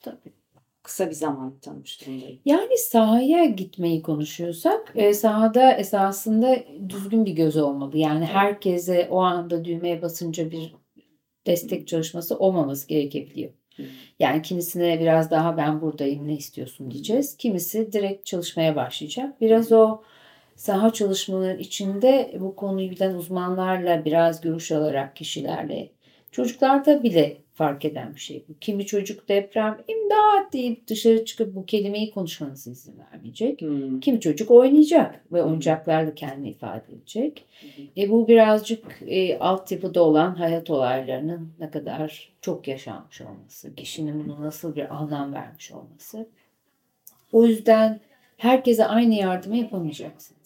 Tabii. 0.01 0.31
Kısa 0.83 1.09
bir 1.09 1.15
zaman 1.15 1.53
tanımış 1.61 2.01
durumdayım. 2.01 2.39
Yani 2.45 2.77
sahaya 2.77 3.45
gitmeyi 3.45 4.01
konuşuyorsak 4.01 4.93
e, 4.95 5.13
sahada 5.13 5.73
esasında 5.73 6.59
düzgün 6.89 7.25
bir 7.25 7.31
göz 7.31 7.57
olmalı. 7.57 7.97
Yani 7.97 8.25
herkese 8.25 9.07
o 9.11 9.19
anda 9.19 9.65
düğmeye 9.65 10.01
basınca 10.01 10.51
bir 10.51 10.75
destek 11.47 11.87
çalışması 11.87 12.37
olmaması 12.39 12.87
gerekebiliyor. 12.87 13.51
Yani 14.19 14.41
kimisine 14.41 14.99
biraz 14.99 15.31
daha 15.31 15.57
ben 15.57 15.81
buradayım 15.81 16.27
ne 16.27 16.33
istiyorsun 16.33 16.91
diyeceğiz. 16.91 17.37
Kimisi 17.37 17.93
direkt 17.93 18.25
çalışmaya 18.25 18.75
başlayacak. 18.75 19.41
Biraz 19.41 19.71
o 19.71 20.01
saha 20.55 20.93
çalışmaların 20.93 21.59
içinde 21.59 22.37
bu 22.39 22.55
konuyu 22.55 22.91
bilen 22.91 23.13
uzmanlarla 23.13 24.05
biraz 24.05 24.41
görüş 24.41 24.71
alarak 24.71 25.15
kişilerle 25.15 25.89
çocuklarda 26.31 27.03
bile 27.03 27.37
fark 27.53 27.85
eden 27.85 28.15
bir 28.15 28.19
şey 28.19 28.43
bu. 28.49 28.53
Kimi 28.61 28.85
çocuk 28.85 29.29
deprem 29.29 29.77
imdat 29.87 30.53
deyip 30.53 30.87
dışarı 30.87 31.25
çıkıp 31.25 31.55
bu 31.55 31.65
kelimeyi 31.65 32.11
konuşmanızı 32.11 32.71
izin 32.71 32.99
vermeyecek. 32.99 33.61
Hmm. 33.61 33.99
Kimi 33.99 34.19
çocuk 34.19 34.51
oynayacak 34.51 35.21
ve 35.31 35.43
oyuncaklarla 35.43 36.15
kendini 36.15 36.49
ifade 36.49 36.83
edecek. 36.93 37.45
Hmm. 37.61 37.83
E 37.97 38.09
bu 38.09 38.27
birazcık 38.27 39.01
e, 39.07 39.39
altyapıda 39.39 40.03
olan 40.03 40.35
hayat 40.35 40.69
olaylarının 40.69 41.53
ne 41.59 41.71
kadar 41.71 42.31
çok 42.41 42.67
yaşanmış 42.67 43.21
olması, 43.21 43.75
kişinin 43.75 44.25
bunu 44.25 44.41
nasıl 44.41 44.75
bir 44.75 44.95
anlam 44.95 45.33
vermiş 45.33 45.71
olması. 45.71 46.27
O 47.31 47.45
yüzden 47.45 47.99
herkese 48.37 48.85
aynı 48.85 49.13
yardımı 49.13 49.57
yapamayacaksınız. 49.57 50.40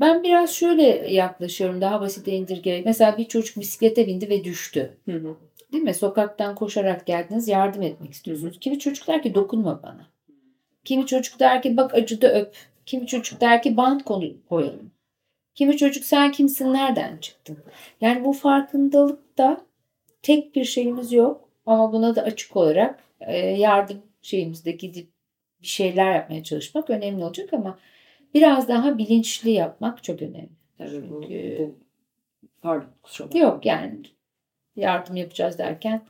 Ben 0.00 0.22
biraz 0.22 0.54
şöyle 0.54 1.12
yaklaşıyorum 1.12 1.80
daha 1.80 2.00
basite 2.00 2.32
indirgerek. 2.32 2.86
Mesela 2.86 3.18
bir 3.18 3.24
çocuk 3.24 3.56
bisiklete 3.56 4.06
bindi 4.06 4.30
ve 4.30 4.44
düştü. 4.44 4.96
Hı 5.04 5.12
hı. 5.12 5.36
Değil 5.72 5.84
mi? 5.84 5.94
Sokaktan 5.94 6.54
koşarak 6.54 7.06
geldiniz 7.06 7.48
yardım 7.48 7.82
etmek 7.82 8.12
istiyorsunuz. 8.12 8.58
Kimi 8.60 8.78
çocuk 8.78 9.06
der 9.08 9.22
ki 9.22 9.34
dokunma 9.34 9.82
bana. 9.82 10.06
Kimi 10.84 11.06
çocuk 11.06 11.40
der 11.40 11.62
ki 11.62 11.76
bak 11.76 11.94
acıdı 11.94 12.28
öp. 12.28 12.56
Kimi 12.86 13.06
çocuk 13.06 13.40
der 13.40 13.62
ki 13.62 13.76
bant 13.76 14.04
koyalım. 14.48 14.90
Kimi 15.54 15.76
çocuk 15.76 16.04
sen 16.04 16.32
kimsin 16.32 16.72
nereden 16.72 17.16
çıktın? 17.16 17.58
Yani 18.00 18.24
bu 18.24 18.32
farkındalıkta 18.32 19.60
tek 20.22 20.54
bir 20.54 20.64
şeyimiz 20.64 21.12
yok 21.12 21.48
ama 21.66 21.92
buna 21.92 22.16
da 22.16 22.22
açık 22.22 22.56
olarak 22.56 23.04
yardım 23.56 24.02
şeyimizde 24.22 24.70
gidip 24.70 25.08
bir 25.62 25.66
şeyler 25.66 26.14
yapmaya 26.14 26.44
çalışmak 26.44 26.90
önemli 26.90 27.24
olacak 27.24 27.52
ama 27.52 27.78
biraz 28.34 28.68
daha 28.68 28.98
bilinçli 28.98 29.50
yapmak 29.50 30.04
çok 30.04 30.22
önemli. 30.22 30.48
Tabii 30.78 31.10
bu, 31.10 31.22
bu 31.22 31.74
pardon 32.62 32.88
kusura 33.02 33.38
Yok 33.38 33.66
yani 33.66 34.02
yardım 34.76 35.16
yapacağız 35.16 35.58
derken 35.58 36.02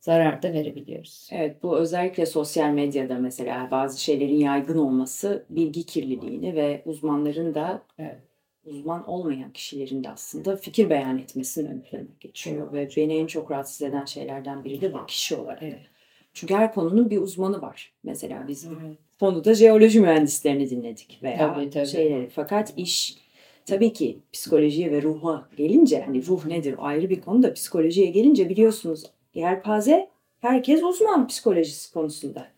zarar 0.00 0.42
da 0.42 0.52
verebiliyoruz. 0.52 1.28
Evet 1.32 1.62
bu 1.62 1.78
özellikle 1.78 2.26
sosyal 2.26 2.70
medyada 2.70 3.14
mesela 3.14 3.68
bazı 3.70 4.02
şeylerin 4.02 4.38
yaygın 4.38 4.78
olması 4.78 5.46
bilgi 5.50 5.86
kirliliğini 5.86 6.54
ve 6.54 6.82
uzmanların 6.84 7.54
da 7.54 7.82
evet. 7.98 8.16
uzman 8.64 9.08
olmayan 9.08 9.52
kişilerin 9.52 10.04
de 10.04 10.10
aslında 10.10 10.56
fikir 10.56 10.90
beyan 10.90 11.18
etmesini 11.18 11.68
ön 11.68 11.80
plana 11.80 12.02
geçiyor. 12.20 12.72
Ve 12.72 12.88
beni 12.96 13.16
en 13.16 13.26
çok 13.26 13.50
rahatsız 13.50 13.82
eden 13.82 14.04
şeylerden 14.04 14.64
biri 14.64 14.80
de 14.80 14.94
bu 14.94 15.06
kişi 15.06 15.36
olarak. 15.36 15.62
Evet. 15.62 15.86
Çünkü 16.32 16.54
her 16.54 16.74
konunun 16.74 17.10
bir 17.10 17.18
uzmanı 17.18 17.62
var. 17.62 17.94
Mesela 18.04 18.48
biz 18.48 18.66
evet. 18.66 18.98
Konuda 19.20 19.54
jeoloji 19.54 20.00
mühendislerini 20.00 20.70
dinledik 20.70 21.18
veya 21.22 21.54
tabii, 21.54 21.70
tabii. 21.70 21.86
şeyleri. 21.86 22.28
Fakat 22.28 22.72
iş 22.76 23.26
Tabii 23.66 23.92
ki 23.92 24.18
psikolojiye 24.32 24.90
ve 24.90 25.02
ruha 25.02 25.48
gelince 25.56 26.02
hani 26.02 26.26
ruh 26.26 26.46
nedir 26.46 26.74
ayrı 26.78 27.10
bir 27.10 27.20
konu 27.20 27.42
da 27.42 27.54
psikolojiye 27.54 28.06
gelince 28.06 28.48
biliyorsunuz 28.48 29.02
yelpaze 29.34 30.10
herkes 30.40 30.82
uzman 30.82 31.26
psikolojisi 31.26 31.92
konusunda. 31.92 32.48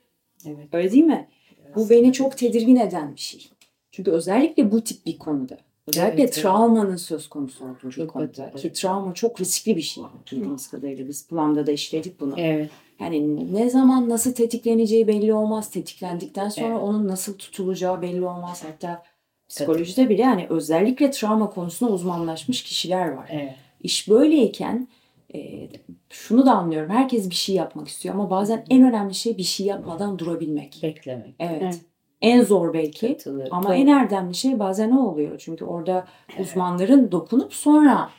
Evet. 0.47 0.69
Öyle 0.73 0.93
değil 0.93 1.05
mi? 1.05 1.29
Biraz 1.59 1.77
bu 1.77 1.91
beni 1.91 2.13
çok 2.13 2.39
tedirgin 2.39 2.77
eden 2.77 3.15
bir 3.15 3.21
şey. 3.21 3.49
Çünkü 3.91 4.11
özellikle 4.11 4.73
bu 4.73 4.85
tip 4.85 5.07
bir 5.07 5.19
konuda. 5.19 5.59
Özellikle 5.89 6.23
evet, 6.23 6.35
travmanın 6.35 6.91
evet. 6.91 7.01
söz 7.01 7.29
konusu 7.29 7.65
olduğu 7.65 7.91
bir 7.97 8.07
konuda. 8.07 8.51
Evet. 8.51 8.63
Ki 8.63 8.73
travma 8.73 9.15
çok 9.15 9.41
riskli 9.41 9.77
bir 9.77 9.83
şey. 9.83 10.05
Bildiğimiz 10.33 10.71
kadarıyla 10.71 11.09
biz 11.09 11.27
planda 11.29 11.67
da 11.67 11.73
işledik 11.73 12.21
bunu. 12.21 12.35
Evet. 12.37 12.71
Yani 13.01 13.55
ne 13.55 13.71
zaman 13.71 14.09
nasıl 14.09 14.33
tetikleneceği 14.33 15.09
belli 15.09 15.35
olmaz. 15.35 15.71
Tetiklendikten 15.71 16.49
sonra 16.49 16.69
evet. 16.69 16.83
onun 16.83 17.09
nasıl 17.09 17.39
tutulacağı 17.39 18.03
belli 18.03 18.25
olmaz. 18.27 18.65
Hatta 18.67 19.03
Psikolojide 19.49 20.09
bile 20.09 20.23
yani 20.23 20.47
özellikle 20.51 21.11
travma 21.11 21.51
konusunda 21.51 21.93
uzmanlaşmış 21.93 22.63
kişiler 22.63 23.09
var. 23.09 23.29
Evet. 23.33 23.55
İş 23.83 24.09
böyleyken 24.09 24.89
e, 25.35 25.69
şunu 26.11 26.47
da 26.47 26.53
anlıyorum. 26.53 26.91
Herkes 26.91 27.31
bir 27.31 27.35
şey 27.35 27.55
yapmak 27.55 27.89
istiyor 27.89 28.15
ama 28.15 28.31
bazen 28.31 28.65
en 28.71 28.83
önemli 28.83 29.15
şey 29.15 29.39
bir 29.39 29.43
şey 29.43 29.67
yapmadan 29.67 30.19
durabilmek. 30.19 30.81
Beklemek. 30.83 31.35
Evet. 31.39 31.63
evet. 31.63 31.81
En 32.21 32.43
zor 32.43 32.75
belki. 32.75 33.09
Katılıyorum. 33.09 33.55
Ama 33.55 33.69
Doğru. 33.69 33.75
en 33.75 33.87
erdemli 33.87 34.35
şey 34.35 34.59
bazen 34.59 34.91
o 34.91 35.09
oluyor. 35.09 35.39
Çünkü 35.39 35.65
orada 35.65 36.09
uzmanların 36.39 37.13
dokunup 37.13 37.55
sonra 37.55 38.11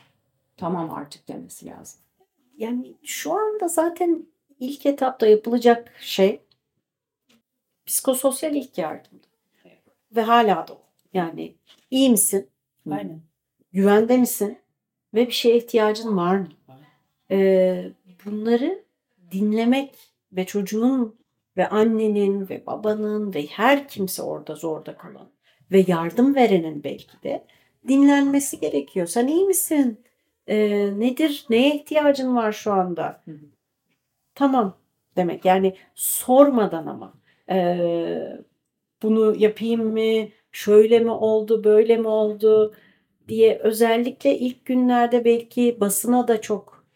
tamam 0.56 0.94
artık 0.94 1.28
demesi 1.28 1.66
lazım. 1.66 2.00
Yani 2.56 2.94
şu 3.02 3.32
anda 3.32 3.68
zaten 3.68 4.26
ilk 4.60 4.86
etapta 4.86 5.26
yapılacak 5.26 5.92
şey 6.00 6.40
psikososyal 7.86 8.54
ilk 8.54 8.78
yardım. 8.78 9.20
Ve 10.16 10.20
hala 10.22 10.68
da 10.68 10.72
o. 10.72 10.80
Yani 11.12 11.54
iyi 11.90 12.10
misin? 12.10 12.48
Aynen. 12.90 13.20
Güvende 13.72 14.18
misin? 14.18 14.58
Ve 15.14 15.26
bir 15.26 15.32
şeye 15.32 15.56
ihtiyacın 15.56 16.16
var 16.16 16.36
mı? 16.36 16.48
Ee, 17.30 17.92
bunları 18.24 18.84
dinlemek 19.32 19.94
ve 20.32 20.46
çocuğun 20.46 21.19
ve 21.56 21.68
annenin 21.68 22.48
ve 22.48 22.66
babanın 22.66 23.34
ve 23.34 23.46
her 23.46 23.88
kimse 23.88 24.22
orada 24.22 24.54
zorda 24.54 24.96
kalan 24.96 25.30
ve 25.72 25.84
yardım 25.86 26.34
verenin 26.34 26.84
belki 26.84 27.22
de 27.22 27.46
dinlenmesi 27.88 28.60
gerekiyor. 28.60 29.06
Sen 29.06 29.26
iyi 29.26 29.46
misin? 29.46 30.00
Ee, 30.46 31.00
nedir? 31.00 31.46
Neye 31.50 31.76
ihtiyacın 31.76 32.36
var 32.36 32.52
şu 32.52 32.72
anda? 32.72 33.22
Hı 33.24 33.30
hı. 33.30 33.46
Tamam 34.34 34.78
demek. 35.16 35.44
Yani 35.44 35.76
sormadan 35.94 36.86
ama 36.86 37.14
ee, 37.50 38.38
bunu 39.02 39.36
yapayım 39.36 39.92
mı? 39.92 40.28
Şöyle 40.52 40.98
mi 41.00 41.10
oldu? 41.10 41.64
Böyle 41.64 41.96
mi 41.96 42.08
oldu? 42.08 42.74
diye 43.28 43.58
özellikle 43.58 44.38
ilk 44.38 44.64
günlerde 44.66 45.24
belki 45.24 45.80
basına 45.80 46.28
da 46.28 46.40
çok 46.40 46.86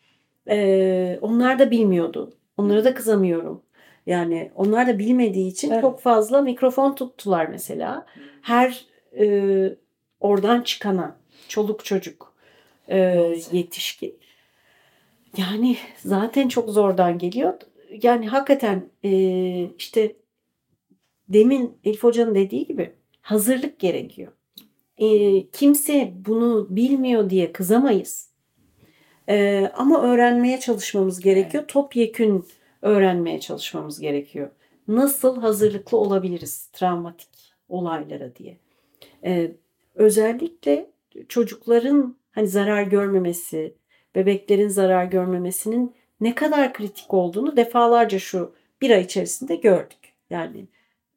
ee, 0.51 1.19
onlar 1.23 1.59
da 1.61 1.71
bilmiyordu. 1.71 2.35
Onlara 2.59 2.85
da 2.85 2.95
kızamıyorum. 2.95 3.63
Yani 4.07 4.51
onlar 4.55 4.87
da 4.87 4.99
bilmediği 4.99 5.49
için 5.49 5.71
Evet. 5.71 5.81
çok 5.81 6.01
fazla 6.01 6.40
mikrofon 6.43 6.95
tuttular 6.95 7.47
mesela. 7.47 8.07
Her 8.43 8.87
e, 9.19 9.77
oradan 10.21 10.62
çıkana 10.62 11.17
çoluk 11.49 11.85
çocuk 11.85 12.35
e, 12.88 12.99
yetişkin. 13.53 14.19
Yani 15.37 15.77
zaten 15.99 16.49
çok 16.49 16.71
zordan 16.71 17.19
geliyor. 17.19 17.55
Yani 18.03 18.29
hakikaten 18.29 18.90
e, 19.05 19.11
işte 19.79 20.17
demin 21.29 21.79
Elif 21.85 22.03
Hoca'nın 22.03 22.35
dediği 22.35 22.67
gibi 22.67 22.93
hazırlık 23.21 23.79
gerekiyor. 23.79 24.33
E, 24.99 25.07
kimse 25.51 26.12
bunu 26.27 26.67
bilmiyor 26.71 27.31
diye 27.31 27.53
kızamayız. 27.53 28.31
E, 29.29 29.67
ama 29.77 30.03
öğrenmeye 30.03 30.61
çalışmamız 30.61 31.21
gerekiyor. 31.21 31.64
Topyekün 31.69 32.45
öğrenmeye 32.85 33.40
çalışmamız 33.40 34.01
gerekiyor. 34.01 34.51
Nasıl 34.88 35.40
hazırlıklı 35.40 35.99
olabiliriz 35.99 36.66
travmatik 36.66 37.55
olaylara 37.68 38.37
diye. 38.37 38.57
E, 39.25 39.53
özellikle 39.94 40.90
çocukların 41.29 42.16
hani 42.33 42.49
zarar 42.49 42.83
görmemesi, 42.83 43.75
bebeklerin 44.14 44.68
zarar 44.68 45.05
görmemesinin 45.05 45.94
ne 46.20 46.35
kadar 46.35 46.73
kritik 46.73 47.14
olduğunu 47.14 47.57
defalarca 47.57 48.18
şu 48.18 48.55
bir 48.81 48.90
ay 48.90 49.03
içerisinde 49.03 49.57
gördük. 49.57 50.12
Yani 50.31 50.66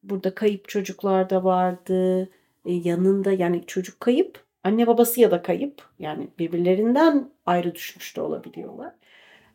burada 0.03 0.35
kayıp 0.35 0.69
çocuklar 0.69 1.29
da 1.29 1.43
vardı. 1.43 2.29
E, 2.65 2.73
yanında 2.73 3.31
yani 3.31 3.63
çocuk 3.67 3.99
kayıp, 3.99 4.43
anne 4.63 4.87
babası 4.87 5.21
ya 5.21 5.31
da 5.31 5.41
kayıp. 5.41 5.81
Yani 5.99 6.27
birbirlerinden 6.39 7.29
ayrı 7.45 7.75
düşmüş 7.75 8.17
de 8.17 8.21
olabiliyorlar. 8.21 8.93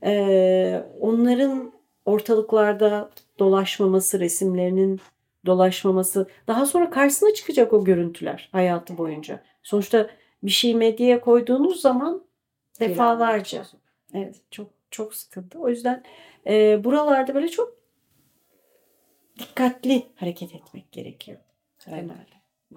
E, 0.04 0.84
onların 1.00 1.72
ortalıklarda 2.04 3.10
dolaşmaması, 3.38 4.20
resimlerinin 4.20 5.00
dolaşmaması, 5.46 6.28
daha 6.46 6.66
sonra 6.66 6.90
karşısına 6.90 7.34
çıkacak 7.34 7.72
o 7.72 7.84
görüntüler 7.84 8.48
hayatı 8.52 8.98
boyunca. 8.98 9.42
Sonuçta 9.62 10.10
bir 10.42 10.50
şey 10.50 10.74
medyaya 10.74 11.20
koyduğunuz 11.20 11.80
zaman 11.80 12.24
defalarca. 12.80 13.66
Evet 14.14 14.36
çok 14.50 14.70
çok 14.90 15.14
sıkıntı. 15.14 15.58
O 15.58 15.68
yüzden 15.68 16.02
e, 16.46 16.84
buralarda 16.84 17.34
böyle 17.34 17.48
çok 17.48 17.76
dikkatli 19.38 20.02
hareket 20.16 20.54
etmek 20.54 20.92
gerekiyor. 20.92 21.38
Evet. 21.86 22.00
Temelde. 22.00 22.32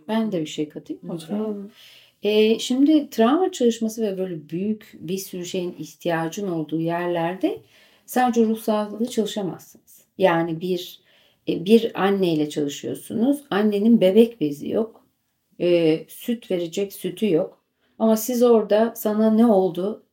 Ben 0.08 0.32
de 0.32 0.42
bir 0.42 0.46
şey 0.46 0.70
katayım 0.70 1.10
hocam. 1.10 1.70
Ee, 2.24 2.60
şimdi 2.60 3.10
travma 3.10 3.52
çalışması 3.52 4.02
ve 4.02 4.18
böyle 4.18 4.50
büyük 4.50 4.92
bir 4.94 5.18
sürü 5.18 5.46
şeyin 5.46 5.76
ihtiyacın 5.80 6.48
olduğu 6.48 6.80
yerlerde 6.80 7.62
sadece 8.06 8.46
ruh 8.46 9.10
çalışamazsınız. 9.10 10.06
Yani 10.18 10.62
bir 10.62 11.02
e, 11.48 11.66
bir 11.66 12.04
anneyle 12.04 12.50
çalışıyorsunuz. 12.50 13.44
Annenin 13.50 14.02
bebek 14.02 14.42
bezi 14.42 14.70
yok. 14.70 15.06
Ee, 15.60 16.06
süt 16.08 16.52
verecek 16.52 16.94
sütü 16.94 17.32
yok. 17.32 17.66
Ama 18.00 18.18
siz 18.18 18.44
orada 18.44 18.94
sana 18.96 19.32
ne 19.32 19.46
oldu? 19.46 20.04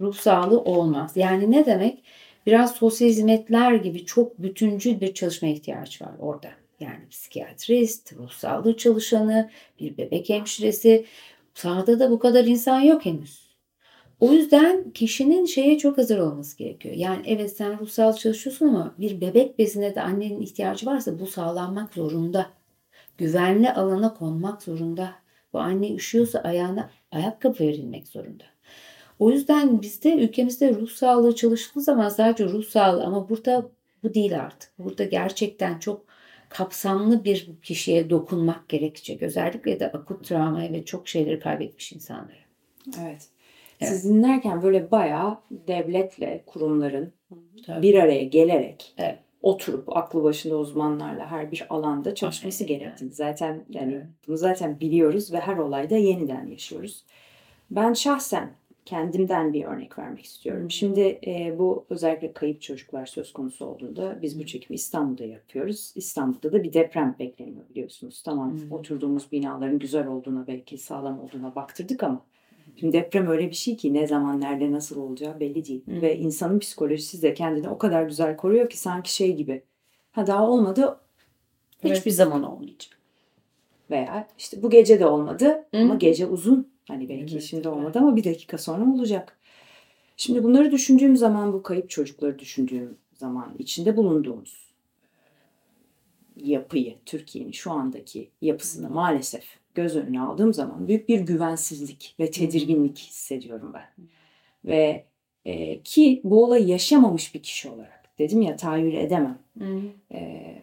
Ruh 0.00 0.14
sağlığı 0.14 0.60
olmaz. 0.60 1.16
Yani 1.16 1.50
ne 1.50 1.66
demek? 1.66 2.02
Biraz 2.46 2.74
sosyal 2.74 3.08
hizmetler 3.08 3.74
gibi 3.74 4.04
çok 4.04 4.42
bütüncül 4.42 5.00
bir 5.00 5.14
çalışma 5.14 5.48
ihtiyaç 5.48 6.02
var 6.02 6.12
orada. 6.18 6.48
Yani 6.80 7.08
psikiyatrist, 7.10 8.12
ruh 8.12 8.30
sağlığı 8.30 8.76
çalışanı, 8.76 9.50
bir 9.80 9.96
bebek 9.96 10.28
hemşiresi. 10.28 11.06
Sahada 11.54 12.00
da 12.00 12.10
bu 12.10 12.18
kadar 12.18 12.44
insan 12.44 12.80
yok 12.80 13.04
henüz. 13.06 13.41
O 14.22 14.32
yüzden 14.32 14.90
kişinin 14.90 15.46
şeye 15.46 15.78
çok 15.78 15.98
hazır 15.98 16.18
olması 16.18 16.58
gerekiyor. 16.58 16.94
Yani 16.94 17.22
evet 17.26 17.56
sen 17.56 17.78
ruh 17.78 17.88
sağlığı 17.88 18.16
çalışıyorsun 18.16 18.68
ama 18.68 18.94
bir 18.98 19.20
bebek 19.20 19.58
bezine 19.58 19.94
de 19.94 20.02
annenin 20.02 20.40
ihtiyacı 20.40 20.86
varsa 20.86 21.18
bu 21.18 21.26
sağlanmak 21.26 21.94
zorunda. 21.94 22.46
Güvenli 23.18 23.72
alana 23.72 24.14
konmak 24.14 24.62
zorunda. 24.62 25.14
Bu 25.52 25.60
anne 25.60 25.94
üşüyorsa 25.94 26.38
ayağına 26.38 26.90
ayakkabı 27.12 27.64
verilmek 27.64 28.08
zorunda. 28.08 28.44
O 29.18 29.30
yüzden 29.30 29.82
bizde 29.82 30.14
ülkemizde 30.14 30.74
ruh 30.74 30.90
sağlığı 30.90 31.34
çalıştığı 31.34 31.80
zaman 31.80 32.08
sadece 32.08 32.44
ruh 32.44 32.64
sağlığı 32.64 33.04
ama 33.04 33.28
burada 33.28 33.68
bu 34.02 34.14
değil 34.14 34.40
artık. 34.40 34.78
Burada 34.78 35.04
gerçekten 35.04 35.78
çok 35.78 36.04
kapsamlı 36.48 37.24
bir 37.24 37.50
kişiye 37.62 38.10
dokunmak 38.10 38.68
gerekecek. 38.68 39.22
Özellikle 39.22 39.80
de 39.80 39.92
akut 39.92 40.28
travmaya 40.28 40.72
ve 40.72 40.84
çok 40.84 41.08
şeyleri 41.08 41.40
kaybetmiş 41.40 41.92
insanlara. 41.92 42.42
Evet. 43.00 43.31
Evet. 43.82 43.92
Siz 43.92 44.10
dinlerken 44.10 44.62
böyle 44.62 44.90
bayağı 44.90 45.38
devletle 45.50 46.42
kurumların 46.46 47.12
Tabii. 47.66 47.82
bir 47.82 47.94
araya 47.94 48.24
gelerek 48.24 48.94
Evet. 48.98 49.18
oturup 49.42 49.96
aklı 49.96 50.22
başında 50.22 50.56
uzmanlarla 50.56 51.30
her 51.30 51.52
bir 51.52 51.66
alanda 51.68 52.14
çalışması 52.14 52.64
gerektiğini 52.64 53.12
zaten 53.12 53.64
yani 53.68 53.92
Evet. 53.94 54.06
bunu 54.28 54.36
zaten 54.36 54.80
biliyoruz 54.80 55.32
ve 55.32 55.40
her 55.40 55.56
olayda 55.56 55.96
yeniden 55.96 56.46
yaşıyoruz. 56.46 57.04
Ben 57.70 57.92
şahsen 57.92 58.50
kendimden 58.84 59.52
bir 59.52 59.64
örnek 59.64 59.98
vermek 59.98 60.24
istiyorum. 60.24 60.70
Şimdi 60.70 61.20
e, 61.26 61.58
bu 61.58 61.86
özellikle 61.90 62.32
kayıp 62.32 62.62
çocuklar 62.62 63.06
söz 63.06 63.32
konusu 63.32 63.66
olduğunda 63.66 64.18
biz 64.22 64.40
bu 64.40 64.46
çekimi 64.46 64.74
İstanbul'da 64.74 65.24
yapıyoruz. 65.24 65.92
İstanbul'da 65.94 66.52
da 66.52 66.62
bir 66.62 66.72
deprem 66.72 67.16
bekleniyor 67.18 67.68
biliyorsunuz. 67.70 68.22
Tamam 68.22 68.52
Hı. 68.52 68.74
oturduğumuz 68.74 69.32
binaların 69.32 69.78
güzel 69.78 70.06
olduğuna 70.06 70.46
belki 70.46 70.78
sağlam 70.78 71.20
olduğuna 71.20 71.54
baktırdık 71.54 72.02
ama 72.02 72.24
Şimdi 72.76 72.92
deprem 72.92 73.26
öyle 73.26 73.50
bir 73.50 73.54
şey 73.54 73.76
ki 73.76 73.94
ne 73.94 74.06
zaman 74.06 74.40
nerede 74.40 74.72
nasıl 74.72 75.00
olacağı 75.00 75.40
belli 75.40 75.64
değil. 75.66 75.86
Hı. 75.86 76.02
Ve 76.02 76.16
insanın 76.18 76.58
psikolojisi 76.58 77.22
de 77.22 77.34
kendini 77.34 77.68
o 77.68 77.78
kadar 77.78 78.02
güzel 78.02 78.36
koruyor 78.36 78.70
ki 78.70 78.78
sanki 78.78 79.14
şey 79.14 79.36
gibi. 79.36 79.62
Ha 80.12 80.26
daha 80.26 80.48
olmadı 80.50 80.98
Hiçbir 81.84 82.10
zaman 82.10 82.42
olmayacak. 82.42 82.98
veya 83.90 84.28
işte 84.38 84.62
bu 84.62 84.70
gece 84.70 85.00
de 85.00 85.06
olmadı 85.06 85.64
Hı. 85.70 85.78
ama 85.78 85.94
gece 85.94 86.26
uzun. 86.26 86.72
Hani 86.88 87.08
belki 87.08 87.32
Evet, 87.34 87.42
şimdi 87.42 87.68
evet. 87.68 87.76
olmadı 87.76 87.98
ama 87.98 88.16
bir 88.16 88.24
dakika 88.24 88.58
sonra 88.58 88.84
olacak. 88.94 89.38
Şimdi 90.16 90.44
bunları 90.44 90.70
düşündüğüm 90.72 91.16
zaman 91.16 91.52
bu 91.52 91.62
kayıp 91.62 91.90
çocukları 91.90 92.38
düşündüğüm 92.38 92.98
zaman 93.14 93.54
içinde 93.58 93.96
bulunduğumuz 93.96 94.72
yapıyı, 96.36 96.94
Türkiye'nin 97.06 97.52
şu 97.52 97.70
andaki 97.72 98.30
yapısını 98.40 98.90
maalesef 98.90 99.44
göz 99.74 99.96
önüne 99.96 100.20
aldığım 100.20 100.54
zaman 100.54 100.88
büyük 100.88 101.08
bir 101.08 101.20
güvensizlik 101.20 102.14
ve 102.20 102.30
tedirginlik 102.30 102.98
hissediyorum 102.98 103.72
ben. 103.74 104.06
Ve 104.64 105.04
e, 105.44 105.82
ki 105.82 106.20
bu 106.24 106.44
olayı 106.44 106.66
yaşamamış 106.66 107.34
bir 107.34 107.42
kişi 107.42 107.68
olarak 107.68 108.18
dedim 108.18 108.42
ya 108.42 108.56
tahayyül 108.56 108.94
edemem. 108.94 109.38
E, 110.12 110.62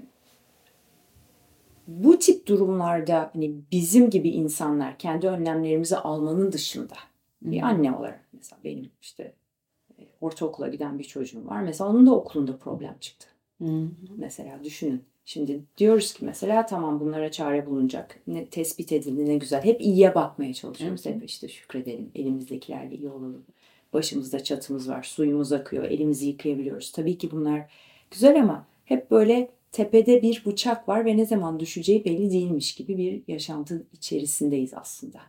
bu 1.88 2.20
tip 2.20 2.48
durumlarda 2.48 3.30
hani 3.34 3.56
bizim 3.72 4.10
gibi 4.10 4.30
insanlar 4.30 4.98
kendi 4.98 5.28
önlemlerimizi 5.28 5.98
almanın 5.98 6.52
dışında 6.52 6.96
bir 7.42 7.62
anne 7.62 7.92
olarak 7.92 8.28
mesela 8.34 8.60
benim 8.64 8.92
işte 9.02 9.34
e, 10.00 10.04
ortaokula 10.22 10.68
giden 10.68 11.00
bir 11.00 11.04
çocuğum 11.04 11.48
var. 11.48 11.62
Mesela 11.62 11.90
onun 11.90 12.06
da 12.06 12.16
okulunda 12.16 12.58
problem 12.58 12.96
çıktı. 13.00 13.28
Mesela 14.18 14.64
düşünün. 14.64 15.04
Şimdi 15.30 15.60
diyoruz 15.78 16.14
ki 16.14 16.26
mesela 16.26 16.66
tamam 16.66 17.00
bunlara 17.00 17.32
çare 17.32 17.66
bulunacak. 17.66 18.20
Ne 18.28 18.46
tespit 18.46 18.92
edildi 18.92 19.26
ne 19.26 19.38
güzel. 19.38 19.64
Hep 19.64 19.82
iyiye 19.82 20.16
bakmaya 20.16 20.54
çalışıyoruz. 20.54 21.06
Hı 21.06 21.10
hı. 21.10 21.14
Hep 21.14 21.24
işte 21.24 21.48
şükredelim. 21.48 22.12
Elimizdekilerle 22.16 22.96
iyi 22.96 23.10
olalım. 23.10 23.44
Başımızda 23.94 24.44
çatımız 24.44 24.90
var. 24.90 25.04
Suyumuz 25.04 25.52
akıyor. 25.52 25.84
Elimizi 25.84 26.28
yıkayabiliyoruz. 26.28 26.92
Tabii 26.92 27.18
ki 27.18 27.32
bunlar 27.32 27.62
güzel 28.12 28.42
ama 28.42 28.66
hep 28.86 29.12
böyle 29.12 29.50
tepede 29.72 30.22
bir 30.22 30.44
bıçak 30.46 30.90
var 30.90 31.06
ve 31.06 31.18
ne 31.18 31.26
zaman 31.26 31.60
düşeceği 31.60 32.06
belli 32.06 32.32
değilmiş 32.32 32.76
gibi 32.76 32.98
bir 32.98 33.22
yaşantı 33.28 33.84
içerisindeyiz 33.94 34.74
aslında. 34.74 35.20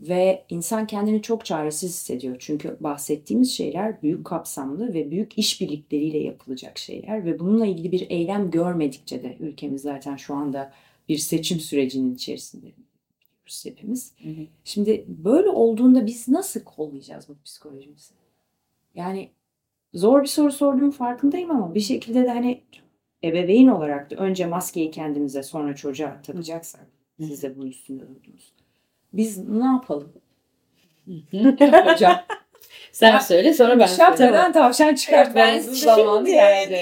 Ve 0.00 0.44
insan 0.48 0.86
kendini 0.86 1.22
çok 1.22 1.44
çaresiz 1.44 1.90
hissediyor. 1.90 2.36
Çünkü 2.38 2.76
bahsettiğimiz 2.80 3.52
şeyler 3.52 4.02
büyük 4.02 4.24
kapsamlı 4.24 4.94
ve 4.94 5.10
büyük 5.10 5.38
işbirlikleriyle 5.38 6.18
yapılacak 6.18 6.78
şeyler. 6.78 7.24
Ve 7.24 7.38
bununla 7.38 7.66
ilgili 7.66 7.92
bir 7.92 8.10
eylem 8.10 8.50
görmedikçe 8.50 9.22
de 9.22 9.36
ülkemiz 9.40 9.82
zaten 9.82 10.16
şu 10.16 10.34
anda 10.34 10.72
bir 11.08 11.18
seçim 11.18 11.60
sürecinin 11.60 12.14
içerisinde 12.14 12.62
biliyoruz 12.62 13.64
hepimiz. 13.64 14.12
Şimdi 14.64 15.04
böyle 15.08 15.48
olduğunda 15.48 16.06
biz 16.06 16.28
nasıl 16.28 16.60
kollayacağız 16.60 17.28
bu 17.28 17.32
psikolojimizi? 17.44 18.14
Yani 18.94 19.30
zor 19.94 20.22
bir 20.22 20.28
soru 20.28 20.52
sorduğum 20.52 20.90
farkındayım 20.90 21.50
ama 21.50 21.74
bir 21.74 21.80
şekilde 21.80 22.24
de 22.24 22.28
hani 22.28 22.60
ebeveyn 23.24 23.68
olarak 23.68 24.10
da 24.10 24.16
önce 24.16 24.46
maskeyi 24.46 24.90
kendimize 24.90 25.42
sonra 25.42 25.76
çocuğa 25.76 26.22
takacaksak 26.22 26.86
siz 27.20 27.42
de 27.42 27.56
bunun 27.56 27.66
üstünde 27.66 28.02
durdunuz. 28.02 28.52
Biz 29.12 29.48
ne 29.48 29.64
yapalım? 29.66 30.12
Hocam. 31.84 32.20
Sen 32.92 33.18
söyle 33.18 33.54
sonra 33.54 33.78
ben 33.78 33.86
söyleyeyim. 33.86 33.96
Şapkadan 34.18 34.52
tavşan 34.52 34.94
çıkartmanızın 34.94 35.72
Ben 35.72 35.78
zamanı 35.96 36.26
şimdi 36.26 36.30
geldi. 36.30 36.74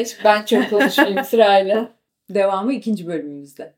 hiç- 0.00 0.16
Ben 0.24 0.44
çok 0.44 0.70
konuşmayayım 0.70 1.24
sırayla. 1.24 1.88
Devamı 2.30 2.72
ikinci 2.72 3.06
bölümümüzde. 3.06 3.72